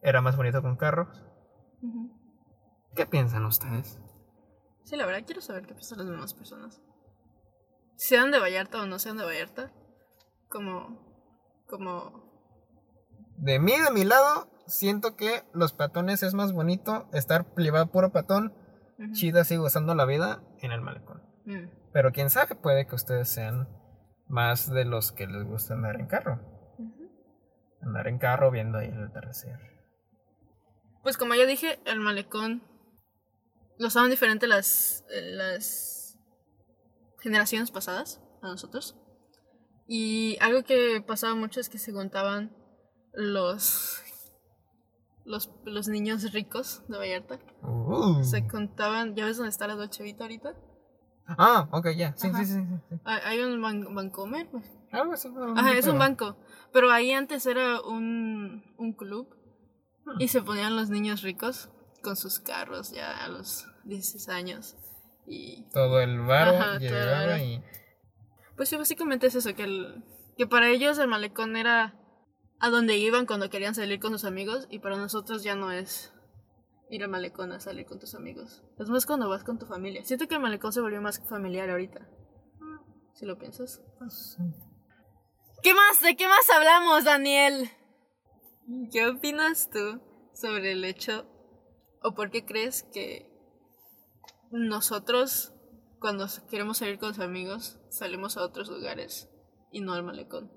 [0.00, 1.26] era más bonito con carros.
[2.96, 4.00] ¿Qué piensan ustedes?
[4.84, 6.80] Sí, la verdad quiero saber qué piensan las demás personas.
[7.96, 9.74] Sean de Vallarta o no sean de Vallarta.
[10.48, 11.66] Como.
[11.68, 12.30] Como.
[13.36, 18.10] De mí, de mi lado, siento que los peatones es más bonito estar privado puro
[18.10, 18.54] patón,
[19.12, 21.22] chida así gozando la vida en el malecón.
[21.44, 23.68] Mm, Pero quién sabe, puede que ustedes sean
[24.28, 26.40] más de los que les gusta andar en carro.
[27.82, 29.58] Andar en carro viendo ahí el atardecer.
[31.02, 32.62] Pues como ya dije, el malecón
[33.78, 36.18] lo usaban diferente las, las
[37.20, 38.96] generaciones pasadas a nosotros.
[39.86, 42.54] Y algo que pasaba mucho es que se contaban
[43.12, 44.02] los
[45.24, 47.38] los, los niños ricos de Vallarta.
[47.62, 48.22] Uh.
[48.24, 50.54] Se contaban, ¿ya ves dónde está la Dolce Vita ahorita?
[51.38, 52.14] Ah, ok, ya.
[52.16, 53.00] Sí, sí, sí, sí, sí.
[53.04, 54.48] Hay un ban- Bancomer.
[54.50, 54.64] pues.
[54.90, 56.36] Algo así, no, Ajá, es un banco.
[56.72, 59.28] Pero ahí antes era un, un club.
[60.18, 61.70] Y se ponían los niños ricos
[62.02, 64.76] con sus carros ya a los 16 años.
[65.26, 66.18] Y Todo el
[66.80, 67.36] llegaba varo.
[67.38, 67.62] y.
[68.56, 70.02] pues sí, básicamente es eso, que, el,
[70.36, 71.94] que para ellos el malecón era
[72.60, 76.12] a donde iban cuando querían salir con sus amigos y para nosotros ya no es
[76.90, 78.62] ir al malecón a salir con tus amigos.
[78.78, 80.04] Es más cuando vas con tu familia.
[80.04, 82.06] Siento que el malecón se volvió más familiar ahorita.
[83.14, 83.82] Si lo piensas.
[83.98, 84.36] pues,
[85.62, 86.00] ¿Qué más?
[86.00, 87.70] ¿De qué más hablamos, Daniel?
[88.92, 90.00] ¿Qué opinas tú
[90.32, 91.26] sobre el hecho
[92.02, 93.30] o por qué crees que
[94.50, 95.52] nosotros
[95.98, 99.28] cuando queremos salir con los amigos salimos a otros lugares
[99.70, 100.50] y no al malecón?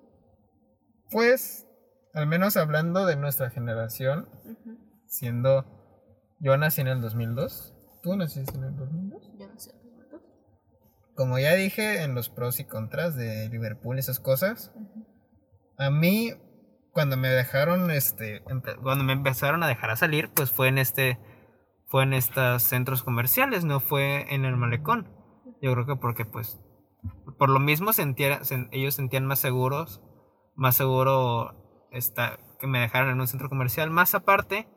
[1.11, 1.67] Pues,
[2.13, 4.27] al menos hablando de nuestra generación,
[5.07, 5.65] siendo.
[6.39, 7.73] Yo nací en el 2002.
[8.01, 9.31] ¿Tú naciste en el 2002?
[9.39, 10.21] Yo no sé, ¿verdad?
[11.15, 14.73] Como ya dije en los pros y contras de Liverpool esas cosas,
[15.77, 16.31] a mí
[16.91, 18.43] cuando me dejaron este
[18.83, 21.17] cuando me empezaron a dejar a salir, pues fue en este
[21.87, 25.07] fue en estos centros comerciales, no fue en el malecón.
[25.61, 26.59] Yo creo que porque pues
[27.37, 30.01] por lo mismo sentía, sen- ellos sentían más seguros,
[30.55, 31.62] más seguro
[31.93, 34.67] está que me dejaran en un centro comercial, más aparte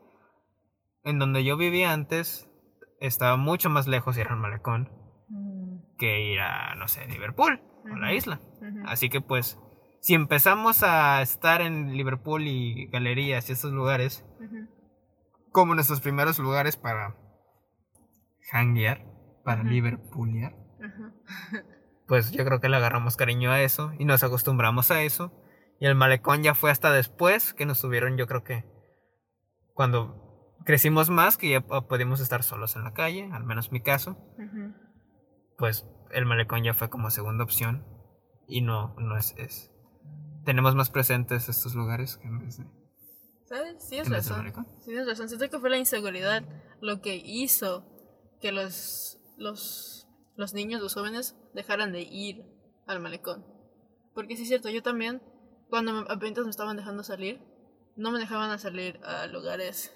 [1.03, 2.49] en donde yo vivía antes
[2.99, 4.89] estaba mucho más lejos ir al malecón
[5.97, 8.39] que ir a, no sé, Liverpool o la isla.
[8.85, 9.59] Así que pues,
[10.01, 14.25] si empezamos a estar en Liverpool y galerías y estos lugares
[15.51, 17.15] como nuestros primeros lugares para
[18.51, 19.03] hanguear,
[19.43, 19.63] para.
[19.63, 20.55] Liverpoolear,
[22.07, 25.31] pues yo creo que le agarramos cariño a eso y nos acostumbramos a eso.
[25.79, 28.65] Y el malecón ya fue hasta después que nos tuvieron, yo creo que
[29.73, 34.17] cuando crecimos más, que ya podíamos estar solos en la calle, al menos mi caso,
[35.57, 37.85] pues el malecón ya fue como segunda opción
[38.47, 39.71] y no, no es, es-
[40.45, 42.65] tenemos más presentes estos lugares que en vez de...
[43.45, 43.87] ¿Sabes?
[43.89, 44.65] Tienes ¿En vez del razón.
[44.79, 45.27] Sí, Tienes razón.
[45.29, 46.43] Siento que fue la inseguridad
[46.81, 47.85] lo que hizo
[48.41, 52.43] que los, los, los niños, los jóvenes, dejaran de ir
[52.87, 53.45] al malecón.
[54.13, 55.21] Porque sí es cierto, yo también,
[55.69, 57.41] cuando apenas me estaban dejando salir,
[57.95, 59.93] no me dejaban a salir a lugares.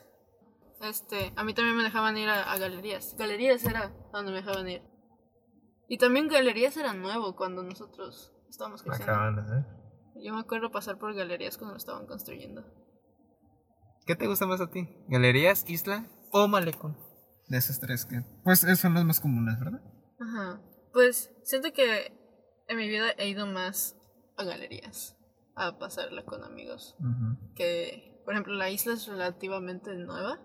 [0.81, 3.15] Este, a mí también me dejaban ir a, a galerías.
[3.17, 4.81] Galerías era donde me dejaban ir.
[5.87, 9.11] Y también galerías era nuevo cuando nosotros estábamos creciendo.
[9.11, 9.65] Acaban de hacer.
[10.23, 12.63] Yo me acuerdo pasar por galerías cuando lo estaban construyendo.
[14.05, 14.89] ¿Qué te gusta más a ti?
[15.07, 16.97] ¿Galerías, isla o malecón?
[17.47, 18.23] De esos tres que...
[18.43, 19.81] Pues esos son los más comunes, ¿verdad?
[20.19, 20.61] Ajá.
[20.93, 22.13] Pues siento que
[22.67, 23.95] en mi vida he ido más
[24.37, 25.17] a galerías,
[25.67, 26.95] a pasarla con amigos.
[27.55, 30.39] Que, por ejemplo, la isla es relativamente nueva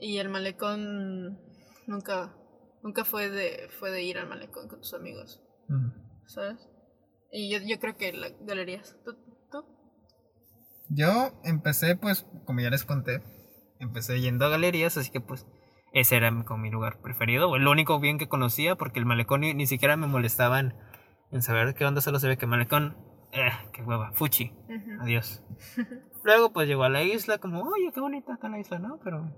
[0.00, 1.38] y el malecón
[1.86, 2.34] nunca,
[2.82, 5.42] nunca fue de, fue de ir al malecón con tus amigos,
[6.26, 6.68] ¿sabes?
[7.30, 8.96] Y yo, yo creo que las galerías.
[9.04, 9.14] ¿Tú?
[9.50, 9.64] tú?
[10.88, 13.22] Yo empecé, pues, como ya les conté,
[13.78, 15.46] empecé yendo a galerías, así que pues
[15.94, 19.06] ese era mi- como mi lugar preferido, o el único bien que conocía, porque el
[19.06, 20.74] malecón ni, ni siquiera me molestaban
[21.30, 22.96] en saber qué onda, solo se ve que malecón,
[23.32, 24.52] eh, qué hueva, fuchi,
[25.00, 25.42] adiós.
[26.24, 29.00] Luego pues llegó a la isla, como, oye, qué bonita está la isla, ¿no?
[29.02, 29.34] Pero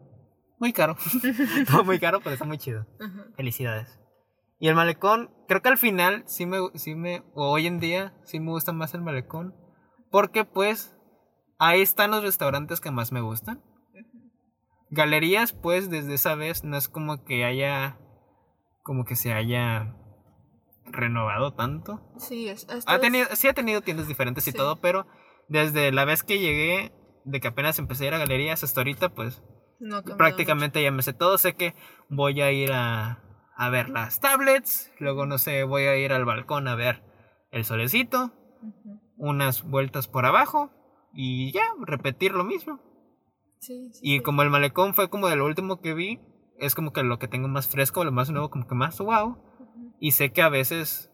[0.59, 0.96] muy caro,
[1.85, 2.87] muy caro, pero está muy chido.
[3.37, 4.00] Felicidades.
[4.59, 8.14] Y el malecón, creo que al final sí me, sí me, o hoy en día
[8.24, 9.54] sí me gusta más el malecón.
[10.11, 10.96] Porque pues
[11.59, 13.62] ahí están los restaurantes que más me gustan.
[14.90, 17.98] Galerías, pues desde esa vez no es como que haya,
[18.83, 19.96] como que se haya
[20.94, 22.00] renovado tanto.
[22.18, 25.07] Sí, es, Ha tenido, sí ha tenido tiendas diferentes y todo, pero
[25.48, 26.92] desde la vez que llegué,
[27.24, 29.42] de que apenas empecé a ir a galerías hasta ahorita, pues
[29.80, 31.38] no prácticamente ya me sé todo.
[31.38, 31.74] Sé que
[32.09, 33.22] voy a ir a,
[33.57, 34.92] a ver las tablets.
[34.98, 37.02] Luego, no sé, voy a ir al balcón a ver
[37.50, 38.33] el solecito.
[39.16, 40.70] Unas vueltas por abajo.
[41.12, 42.80] Y ya, repetir lo mismo.
[43.59, 44.22] Sí, sí, Y sí.
[44.22, 46.20] como el malecón fue como de lo último que vi,
[46.59, 49.38] es como que lo que tengo más fresco, lo más nuevo, como que más wow.
[50.00, 51.11] Y sé que a veces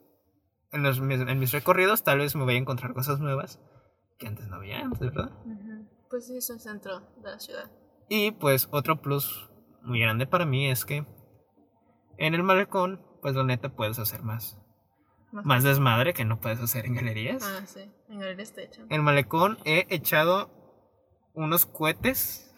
[0.73, 3.61] en, los, mis- en mis recorridos tal vez me voy a encontrar cosas nuevas
[4.19, 5.31] que antes no había, antes, ¿verdad?
[5.45, 5.89] Ujú.
[6.11, 7.71] Pues sí, es el centro de la ciudad.
[8.09, 9.51] Y pues otro plus
[9.83, 11.07] muy grande para mí es que
[12.19, 14.59] en el malecón, pues la neta puedes hacer más.
[15.33, 17.43] Más- Más desmadre que no puedes hacer en galerías.
[17.45, 17.81] Ah, sí.
[18.09, 18.87] En galerías te echan.
[18.91, 20.51] En malecón he echado
[21.35, 22.53] unos cohetes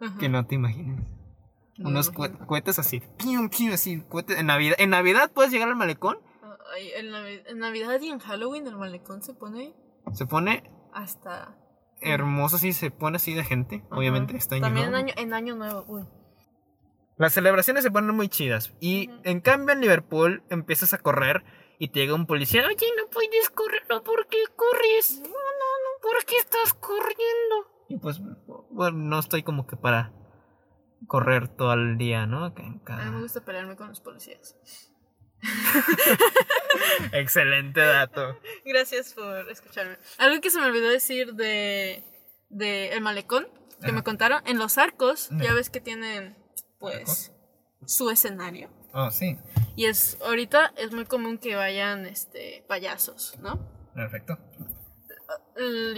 [0.00, 0.16] Ajá.
[0.18, 1.04] que no te imaginas.
[1.82, 4.76] No Unos cohetes así, pium, pium, así, cohetes en Navidad.
[4.78, 6.18] En Navidad puedes llegar al malecón,
[6.74, 9.74] Ay, en, Navi- en Navidad y en Halloween el malecón se pone
[10.14, 11.54] se pone hasta...
[12.00, 13.96] hermoso, así se pone así de gente, Ajá.
[13.98, 16.04] obviamente, este año También en año, en año nuevo, uy.
[17.18, 18.72] Las celebraciones se ponen muy chidas.
[18.80, 21.44] Y en cambio en Liverpool empiezas a correr
[21.78, 22.62] y te llega un policía.
[22.66, 25.20] Oye, no puedes correr, no, ¿por qué corres?
[25.20, 27.70] No, no, no, ¿por qué estás corriendo?
[27.88, 28.20] Y pues,
[28.70, 30.12] bueno, no estoy como que para
[31.06, 32.46] correr todo el día, ¿no?
[32.46, 34.56] A mí me gusta pelearme con los policías.
[37.12, 38.38] Excelente dato.
[38.64, 39.96] Gracias por escucharme.
[40.18, 42.04] Algo que se me olvidó decir de,
[42.48, 43.48] de el malecón
[43.80, 43.96] que Ajá.
[43.96, 46.36] me contaron en los arcos, ya ves que tienen
[46.78, 47.32] pues
[47.84, 48.70] su escenario.
[48.92, 49.38] Oh, sí.
[49.74, 53.58] Y es ahorita es muy común que vayan este payasos, ¿no?
[53.94, 54.38] Perfecto.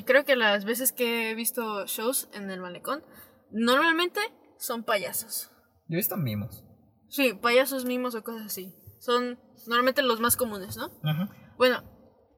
[0.06, 3.04] Creo que las veces que he visto shows en el malecón
[3.50, 4.20] normalmente
[4.58, 5.50] son payasos.
[5.88, 6.64] Yo he visto mimos.
[7.08, 8.74] Sí, payasos mimos o cosas así.
[8.98, 10.90] Son normalmente los más comunes, ¿no?
[11.02, 11.30] Ajá.
[11.56, 11.82] Bueno,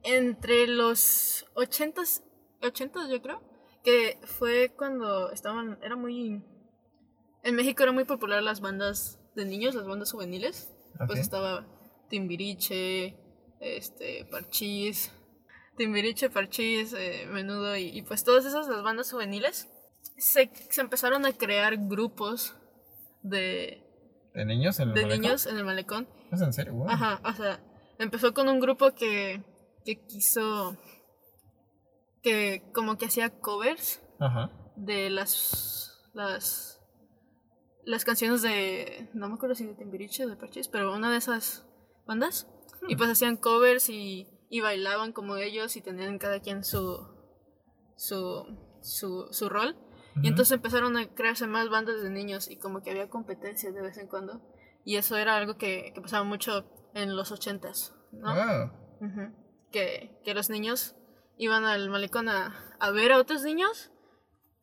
[0.02, 2.22] entre los 80s,
[2.60, 3.42] 80s yo creo,
[3.82, 6.44] que fue cuando estaban, era muy...
[7.42, 10.72] En México era muy popular las bandas de niños, las bandas juveniles.
[11.06, 11.66] Pues estaba
[12.08, 13.16] Timbiriche,
[13.60, 15.12] este, Parchís,
[15.76, 19.68] Timbiriche, Parchís, eh, Menudo y, y pues todas esas, las bandas juveniles,
[20.16, 22.54] se, se empezaron a crear grupos
[23.22, 23.82] de,
[24.34, 25.22] ¿De niños en el de malecón?
[25.22, 26.74] niños en el malecón ¿Es en serio?
[26.74, 26.88] Wow.
[26.90, 27.60] Ajá, o sea,
[27.98, 29.42] empezó con un grupo que,
[29.84, 30.76] que quiso,
[32.22, 34.50] que como que hacía covers Ajá.
[34.76, 36.80] de las, las,
[37.84, 41.18] las canciones de, no me acuerdo si de Timbiriche o de Parchís, pero una de
[41.18, 41.66] esas
[42.06, 42.46] bandas.
[42.88, 47.04] Y pues hacían covers y, y bailaban como ellos y tenían cada quien su,
[47.96, 48.44] su,
[48.82, 49.76] su, su rol.
[50.22, 53.82] Y entonces empezaron a crearse más bandas de niños y como que había competencias de
[53.82, 54.40] vez en cuando.
[54.84, 58.32] Y eso era algo que, que pasaba mucho en los ochentas, ¿no?
[59.00, 59.34] Ujú.
[59.70, 60.96] que, que los niños
[61.36, 63.92] iban al malecón a, a ver a otros niños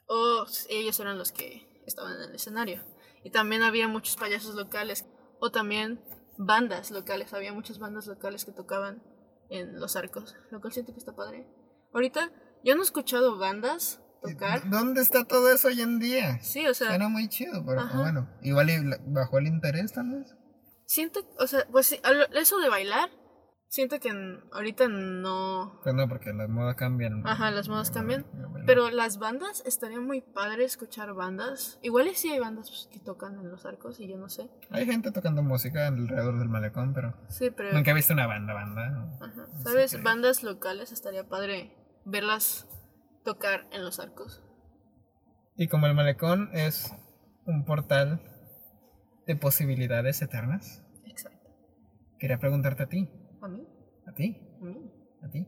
[0.08, 2.82] o ellos eran los que estaban en el escenario.
[3.24, 5.06] Y también había muchos payasos locales
[5.40, 6.04] o también
[6.38, 7.34] bandas locales.
[7.34, 9.04] Había muchas bandas locales que tocaban
[9.50, 11.48] en los arcos, lo cual siento que está padre.
[11.94, 12.32] Ahorita
[12.64, 14.70] yo no he escuchado bandas tocar.
[14.70, 16.40] ¿Dónde está todo eso hoy en día?
[16.42, 17.98] Sí, o sea, Suena muy chido, pero Ajá.
[18.00, 18.30] bueno.
[18.42, 18.70] Igual
[19.08, 20.36] bajó el interés tal vez.
[20.86, 22.00] siento, o sea, pues sí,
[22.34, 23.10] eso de bailar,
[23.68, 24.12] siento que
[24.52, 25.80] ahorita no...
[25.84, 27.26] Pues no, porque las modas cambian.
[27.26, 28.26] Ajá, las modas cambian.
[28.66, 31.80] Pero las bandas, estaría muy padre escuchar bandas.
[31.82, 34.50] Igual sí hay bandas pues, que tocan en los arcos y yo no sé.
[34.70, 37.74] Hay gente tocando música alrededor del malecón, pero Sí, pero...
[37.74, 39.18] nunca he visto una banda, banda.
[39.20, 39.48] Ajá.
[39.64, 40.02] ¿Sabes?
[40.04, 42.68] Bandas locales estaría padre verlas
[43.24, 44.44] tocar en los arcos.
[45.56, 46.94] Y como el malecón es
[47.46, 48.22] un portal
[49.28, 51.50] de posibilidades eternas, Exacto.
[52.20, 53.10] quería preguntarte a ti,
[53.42, 53.68] ¿A mí?
[54.08, 54.92] a ti, ¿A mí?
[55.22, 55.48] a ti,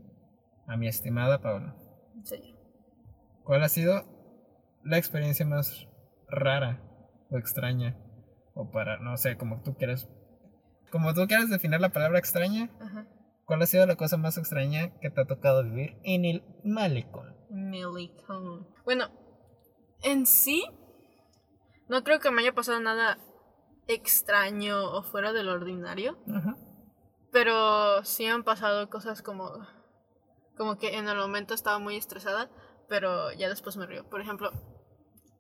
[0.67, 1.75] a mi estimada Paula.
[2.23, 2.55] Serio.
[3.43, 4.03] ¿Cuál ha sido
[4.83, 5.88] la experiencia más
[6.29, 6.81] rara
[7.29, 7.97] o extraña?
[8.53, 10.07] O para, no sé, como tú quieras,
[10.91, 13.05] como tú quieras definir la palabra extraña, Ajá.
[13.45, 17.35] ¿cuál ha sido la cosa más extraña que te ha tocado vivir en el malecón?
[17.49, 18.67] Malecón.
[18.84, 19.10] Bueno,
[20.01, 20.65] en sí,
[21.88, 23.17] no creo que me haya pasado nada
[23.88, 26.17] extraño o fuera del ordinario.
[27.31, 29.51] Pero sí han pasado cosas como.
[30.58, 32.49] Como que en el momento estaba muy estresada,
[32.88, 34.08] pero ya después me río.
[34.10, 34.51] Por ejemplo,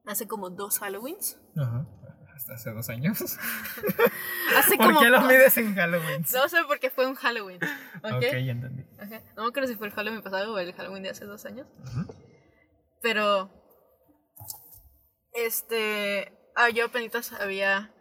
[0.05, 1.39] hace como dos Halloweens.
[1.55, 1.87] Ajá.
[2.35, 3.21] Hasta hace dos años.
[4.57, 4.99] Hace ¿Por como.
[4.99, 6.25] qué lo mides en Halloween?
[6.33, 7.59] No sé por qué fue un Halloween.
[8.03, 8.13] ¿Ok?
[8.13, 8.83] ok, ya entendí.
[8.99, 9.21] Ajá.
[9.35, 11.67] No me acuerdo si fue el Halloween pasado o el Halloween de hace dos años.
[13.01, 13.49] Pero.
[15.33, 16.37] Este.
[16.55, 17.93] Ah, yo apenas había.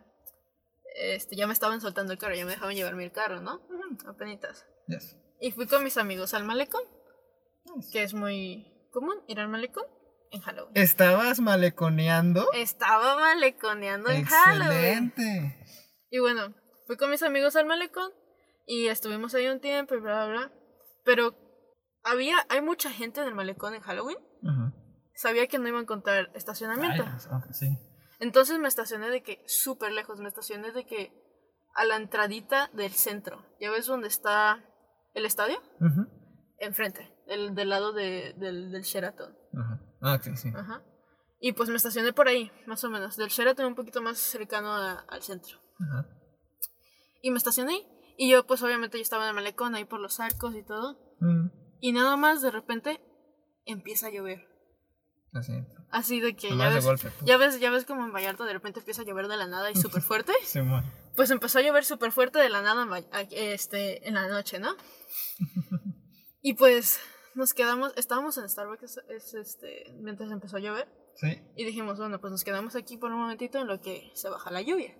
[0.96, 3.60] Este, ya me estaban soltando el carro, ya me dejaban llevarme el carro, ¿no?
[4.06, 4.64] Apenitas.
[4.86, 5.16] Yes.
[5.40, 6.82] Y fui con mis amigos al malecón,
[7.92, 9.84] que es muy común ir al malecón
[10.34, 10.72] en Halloween.
[10.76, 12.46] ¿Estabas maleconeando?
[12.52, 15.12] Estaba maleconeando en Halloween.
[15.14, 15.66] Excelente.
[16.10, 16.54] Y bueno,
[16.86, 18.10] fui con mis amigos al malecón
[18.66, 20.52] y estuvimos ahí un tiempo y bla, bla, bla.
[21.04, 21.34] Pero
[22.02, 24.18] había, hay mucha gente en el malecón en Halloween.
[25.16, 27.02] Sabía que no iba a encontrar estacionamiento.
[27.04, 27.68] Ok, sí.
[28.20, 31.12] Entonces me estacioné de que súper lejos, me estacioné de que
[31.74, 33.44] a la entradita del centro.
[33.60, 34.64] ¿Ya ves dónde está
[35.14, 35.60] el estadio?
[35.80, 36.06] Ujú.
[36.58, 39.36] Enfrente, del, del lado de- del, del Sheraton.
[39.58, 39.80] Ajá.
[40.06, 40.52] Ah, ok, sí.
[40.54, 40.82] Ajá.
[41.40, 43.16] Y pues me estacioné por ahí, más o menos.
[43.16, 45.58] Del Sheraton un poquito más cercano a- al centro.
[45.80, 46.06] Ajá.
[47.22, 47.86] Y me estacioné.
[48.16, 50.98] Y yo, pues obviamente, yo estaba en el malecón ahí por los arcos y todo.
[51.20, 51.48] Mm.
[51.80, 53.00] Y nada más de repente
[53.64, 54.46] empieza a llover.
[55.32, 55.74] Lo siento.
[55.90, 57.10] Así de que ya ves, golpe.
[57.24, 59.70] ya ves, ya ves como en Vallarta de repente empieza a llover de la nada
[59.70, 60.32] y súper fuerte.
[60.44, 60.84] Simón.
[61.16, 64.74] Pues empezó a llover súper fuerte de la nada en, este, en la noche, ¿no?
[66.42, 67.00] Y pues
[67.34, 71.40] nos quedamos, estábamos en Starbucks es, este, mientras empezó a llover Sí.
[71.56, 74.50] y dijimos, bueno, pues nos quedamos aquí por un momentito en lo que se baja
[74.50, 74.96] la lluvia.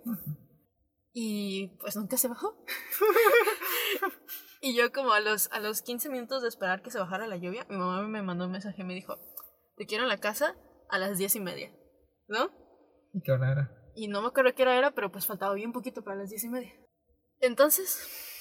[1.11, 2.57] Y pues nunca se bajó.
[4.61, 7.37] y yo como a los, a los 15 minutos de esperar que se bajara la
[7.37, 9.17] lluvia, mi mamá me mandó un mensaje y me dijo,
[9.77, 10.55] te quiero en la casa
[10.89, 11.71] a las 10 y media,
[12.27, 12.49] ¿no?
[13.13, 13.91] ¿Y qué hora era?
[13.95, 16.43] Y no me acuerdo qué hora era, pero pues faltaba bien poquito para las 10
[16.43, 16.73] y media.
[17.39, 18.34] Entonces,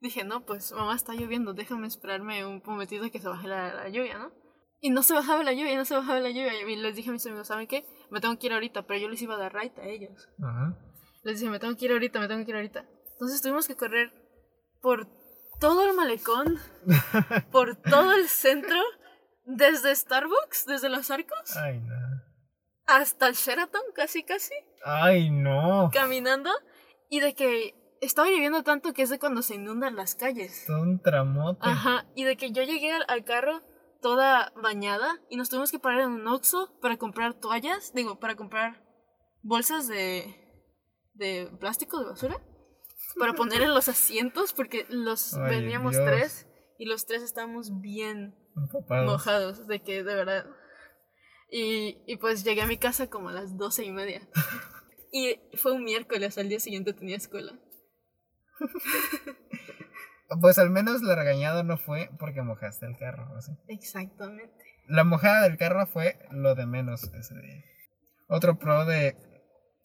[0.00, 3.88] dije, no, pues mamá está lloviendo, déjame esperarme un momentito que se baje la, la
[3.88, 4.32] lluvia, ¿no?
[4.80, 6.52] Y no se bajaba la lluvia, no se bajaba la lluvia.
[6.62, 7.84] Y les dije a mis amigos, ¿saben qué?
[8.10, 10.28] Me tengo que ir ahorita, pero yo les iba a dar right a ellos.
[10.40, 10.78] Ajá.
[11.24, 12.86] Les dije, me tengo que ir ahorita, me tengo que ir ahorita.
[13.14, 14.12] Entonces tuvimos que correr
[14.80, 15.08] por
[15.58, 16.58] todo el malecón,
[17.50, 18.80] por todo el centro,
[19.44, 21.96] desde Starbucks, desde los arcos, Ay, no.
[22.86, 24.54] hasta el Sheraton, casi, casi.
[24.84, 25.90] Ay, no.
[25.92, 26.50] caminando
[27.10, 30.64] y de que estaba lloviendo tanto que es de cuando se inundan las calles.
[30.66, 31.60] Todo un tramote.
[31.62, 33.62] Ajá, y de que yo llegué al, al carro
[34.00, 38.36] toda bañada y nos tuvimos que parar en un Oxxo para comprar toallas, digo, para
[38.36, 38.84] comprar
[39.42, 40.34] bolsas de,
[41.14, 42.36] de plástico de basura
[43.18, 46.04] para poner en los asientos porque los Ay, veníamos Dios.
[46.06, 46.46] tres
[46.78, 49.06] y los tres estábamos bien Empapados.
[49.06, 50.46] mojados, de que de verdad.
[51.50, 54.28] Y, y pues llegué a mi casa como a las doce y media.
[55.10, 57.58] Y fue un miércoles, al día siguiente tenía escuela.
[60.40, 63.32] Pues al menos la regañada no fue porque mojaste el carro.
[63.34, 63.52] ¿o sí?
[63.68, 64.52] Exactamente.
[64.86, 67.64] La mojada del carro fue lo de menos ese día.
[68.28, 69.16] Otro pro de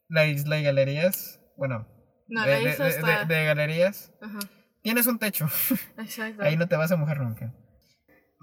[0.09, 1.39] la isla y galerías.
[1.55, 1.87] Bueno,
[2.27, 4.13] No, de, la de- galerías.
[4.21, 4.39] Ajá,
[4.81, 5.45] Tienes un techo.
[5.97, 6.43] exacto.
[6.43, 7.53] Ahí no te vas a mojar nunca.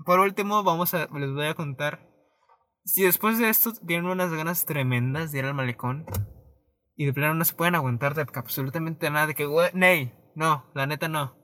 [0.07, 2.09] Por último, vamos a, les voy a contar.
[2.87, 6.07] Si después de esto tienen unas ganas tremendas de ir al malecón
[6.97, 10.65] y de plano no se pueden aguantar de absolutamente nada, de que, güey, Ney, no,
[10.75, 11.37] la neta no.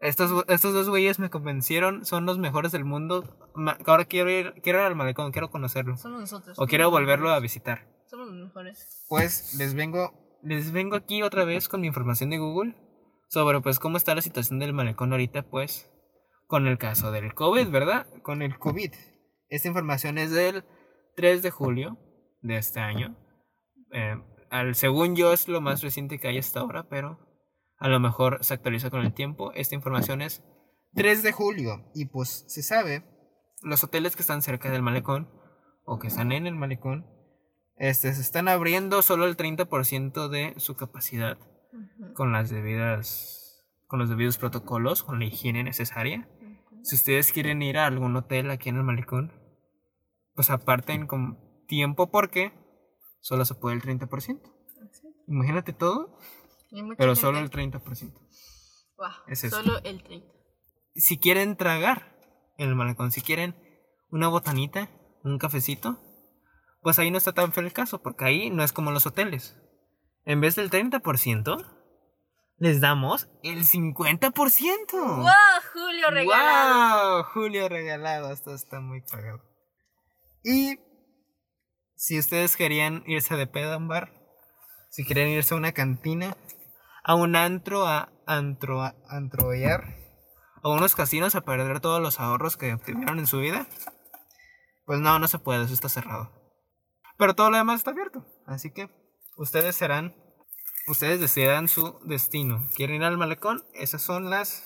[0.00, 3.36] Estos, estos dos güeyes me convencieron, son los mejores del mundo.
[3.54, 5.96] ma- Ahora quiero ir, quiero ir al malecón, quiero conocerlo.
[5.96, 6.58] Somos nosotros.
[6.58, 7.86] O quiero volverlo a visitar.
[8.06, 9.04] Somos los mejores.
[9.08, 12.74] Pues les vengo, les vengo aquí otra vez con mi información de Google
[13.28, 15.88] sobre pues cómo está la situación del malecón ahorita, pues,
[16.48, 18.06] con el caso del COVID, ¿verdad?
[18.22, 18.92] Con el COVID.
[19.48, 20.64] Esta información es del
[21.14, 21.98] 3 de julio
[22.40, 23.16] de este año.
[23.92, 24.16] Eh,
[24.50, 27.18] al, según yo es lo más reciente que hay hasta ahora, pero
[27.80, 29.52] a lo mejor se actualiza con el tiempo.
[29.54, 30.44] Esta información es
[30.94, 33.04] 3 de julio y pues se sabe,
[33.62, 35.28] los hoteles que están cerca del malecón
[35.84, 37.06] o que están en el malecón,
[37.76, 41.38] este, se están abriendo solo el 30% de su capacidad
[42.14, 43.38] con las debidas
[43.86, 46.28] con los debidos protocolos, con la higiene necesaria.
[46.40, 46.84] ujú.
[46.84, 49.32] Si ustedes quieren ir a algún hotel aquí en el malecón,
[50.34, 52.52] pues aparten con tiempo porque
[53.20, 54.40] solo se puede el 30%.
[54.88, 55.08] Así.
[55.26, 56.18] Imagínate todo,
[56.70, 58.18] pero gente- solo el 30%.
[58.96, 59.56] Guau, es eso.
[59.62, 60.26] Solo el 30.
[60.94, 62.16] Si quieren tragar
[62.58, 63.54] en el malecón, si quieren
[64.10, 64.90] una botanita,
[65.22, 65.98] un cafecito,
[66.82, 69.56] pues ahí no está tan feo el caso, porque ahí no es como los hoteles.
[70.24, 71.64] En vez del 30%,
[72.58, 74.92] les damos el 50%.
[74.92, 75.26] ¡Wow!
[75.72, 77.14] Julio regalado.
[77.22, 77.24] ¡Wow!
[77.32, 79.42] Julio regalado, esto está muy pagado.
[80.42, 80.78] Y
[81.94, 84.12] si ustedes querían irse de pedo a un bar,
[84.90, 86.36] si querían irse a una cantina,
[87.10, 89.96] a un antro, a antro, a antroear,
[90.62, 93.66] a unos casinos a perder todos los ahorros que obtuvieron en su vida,
[94.86, 96.30] pues no, no se puede, eso está cerrado.
[97.18, 98.90] Pero todo lo demás está abierto, así que
[99.36, 100.14] ustedes serán,
[100.86, 102.68] ustedes decidan su destino.
[102.76, 103.64] ¿Quieren ir al malecón?
[103.74, 104.62] Esas son las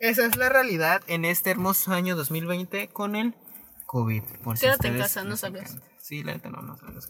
[0.00, 3.34] esa es la realidad en este hermoso año 2020 con el
[3.86, 4.22] COVID.
[4.42, 5.82] Por si Quédate en casa, no encanta.
[5.98, 7.08] Sí, la neta no, no tu casa.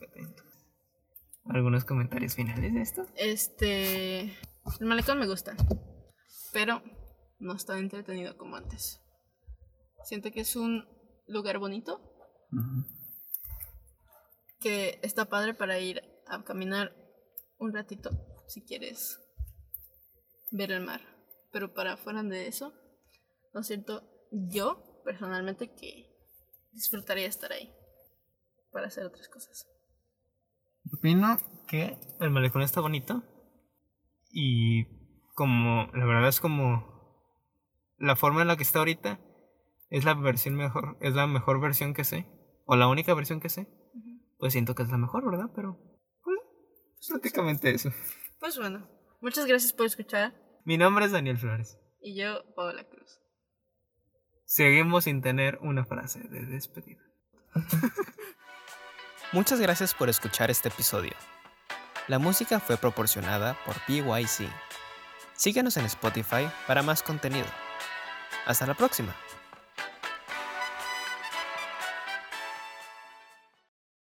[1.46, 3.06] ¿Algunos comentarios finales de esto?
[3.16, 4.20] Este.
[4.80, 5.54] El malecón me gusta.
[6.52, 6.82] Pero
[7.38, 9.02] no está entretenido como antes.
[10.04, 10.88] Siento que es un
[11.26, 12.00] lugar bonito.
[14.60, 16.94] Que está padre para ir a caminar
[17.58, 18.10] un ratito.
[18.46, 19.20] Si quieres
[20.50, 21.02] ver el mar.
[21.52, 22.72] Pero para fuera de eso,
[23.52, 26.10] no siento yo personalmente que
[26.72, 27.70] disfrutaría estar ahí.
[28.72, 29.73] Para hacer otras cosas.
[30.94, 33.22] Opino que el malecón está bonito.
[34.30, 34.84] Y
[35.34, 36.94] como, la verdad es como
[37.98, 39.20] la forma en la que está ahorita
[39.90, 42.26] es la versión mejor, es la mejor versión que sé.
[42.66, 43.68] O la única versión que sé.
[44.38, 45.50] Pues siento que es la mejor, ¿verdad?
[45.54, 45.78] Pero,
[46.22, 46.38] pues,
[47.08, 47.90] prácticamente eso.
[48.40, 48.88] Pues bueno,
[49.20, 50.34] muchas gracias por escuchar.
[50.64, 51.78] Mi nombre es Daniel Flores.
[52.00, 53.20] Y yo, Paola Cruz.
[54.44, 57.02] Seguimos sin tener una frase de despedida.
[59.34, 61.10] Muchas gracias por escuchar este episodio.
[62.06, 64.48] La música fue proporcionada por PYC.
[65.32, 67.48] Síguenos en Spotify para más contenido.
[68.46, 69.12] Hasta la próxima.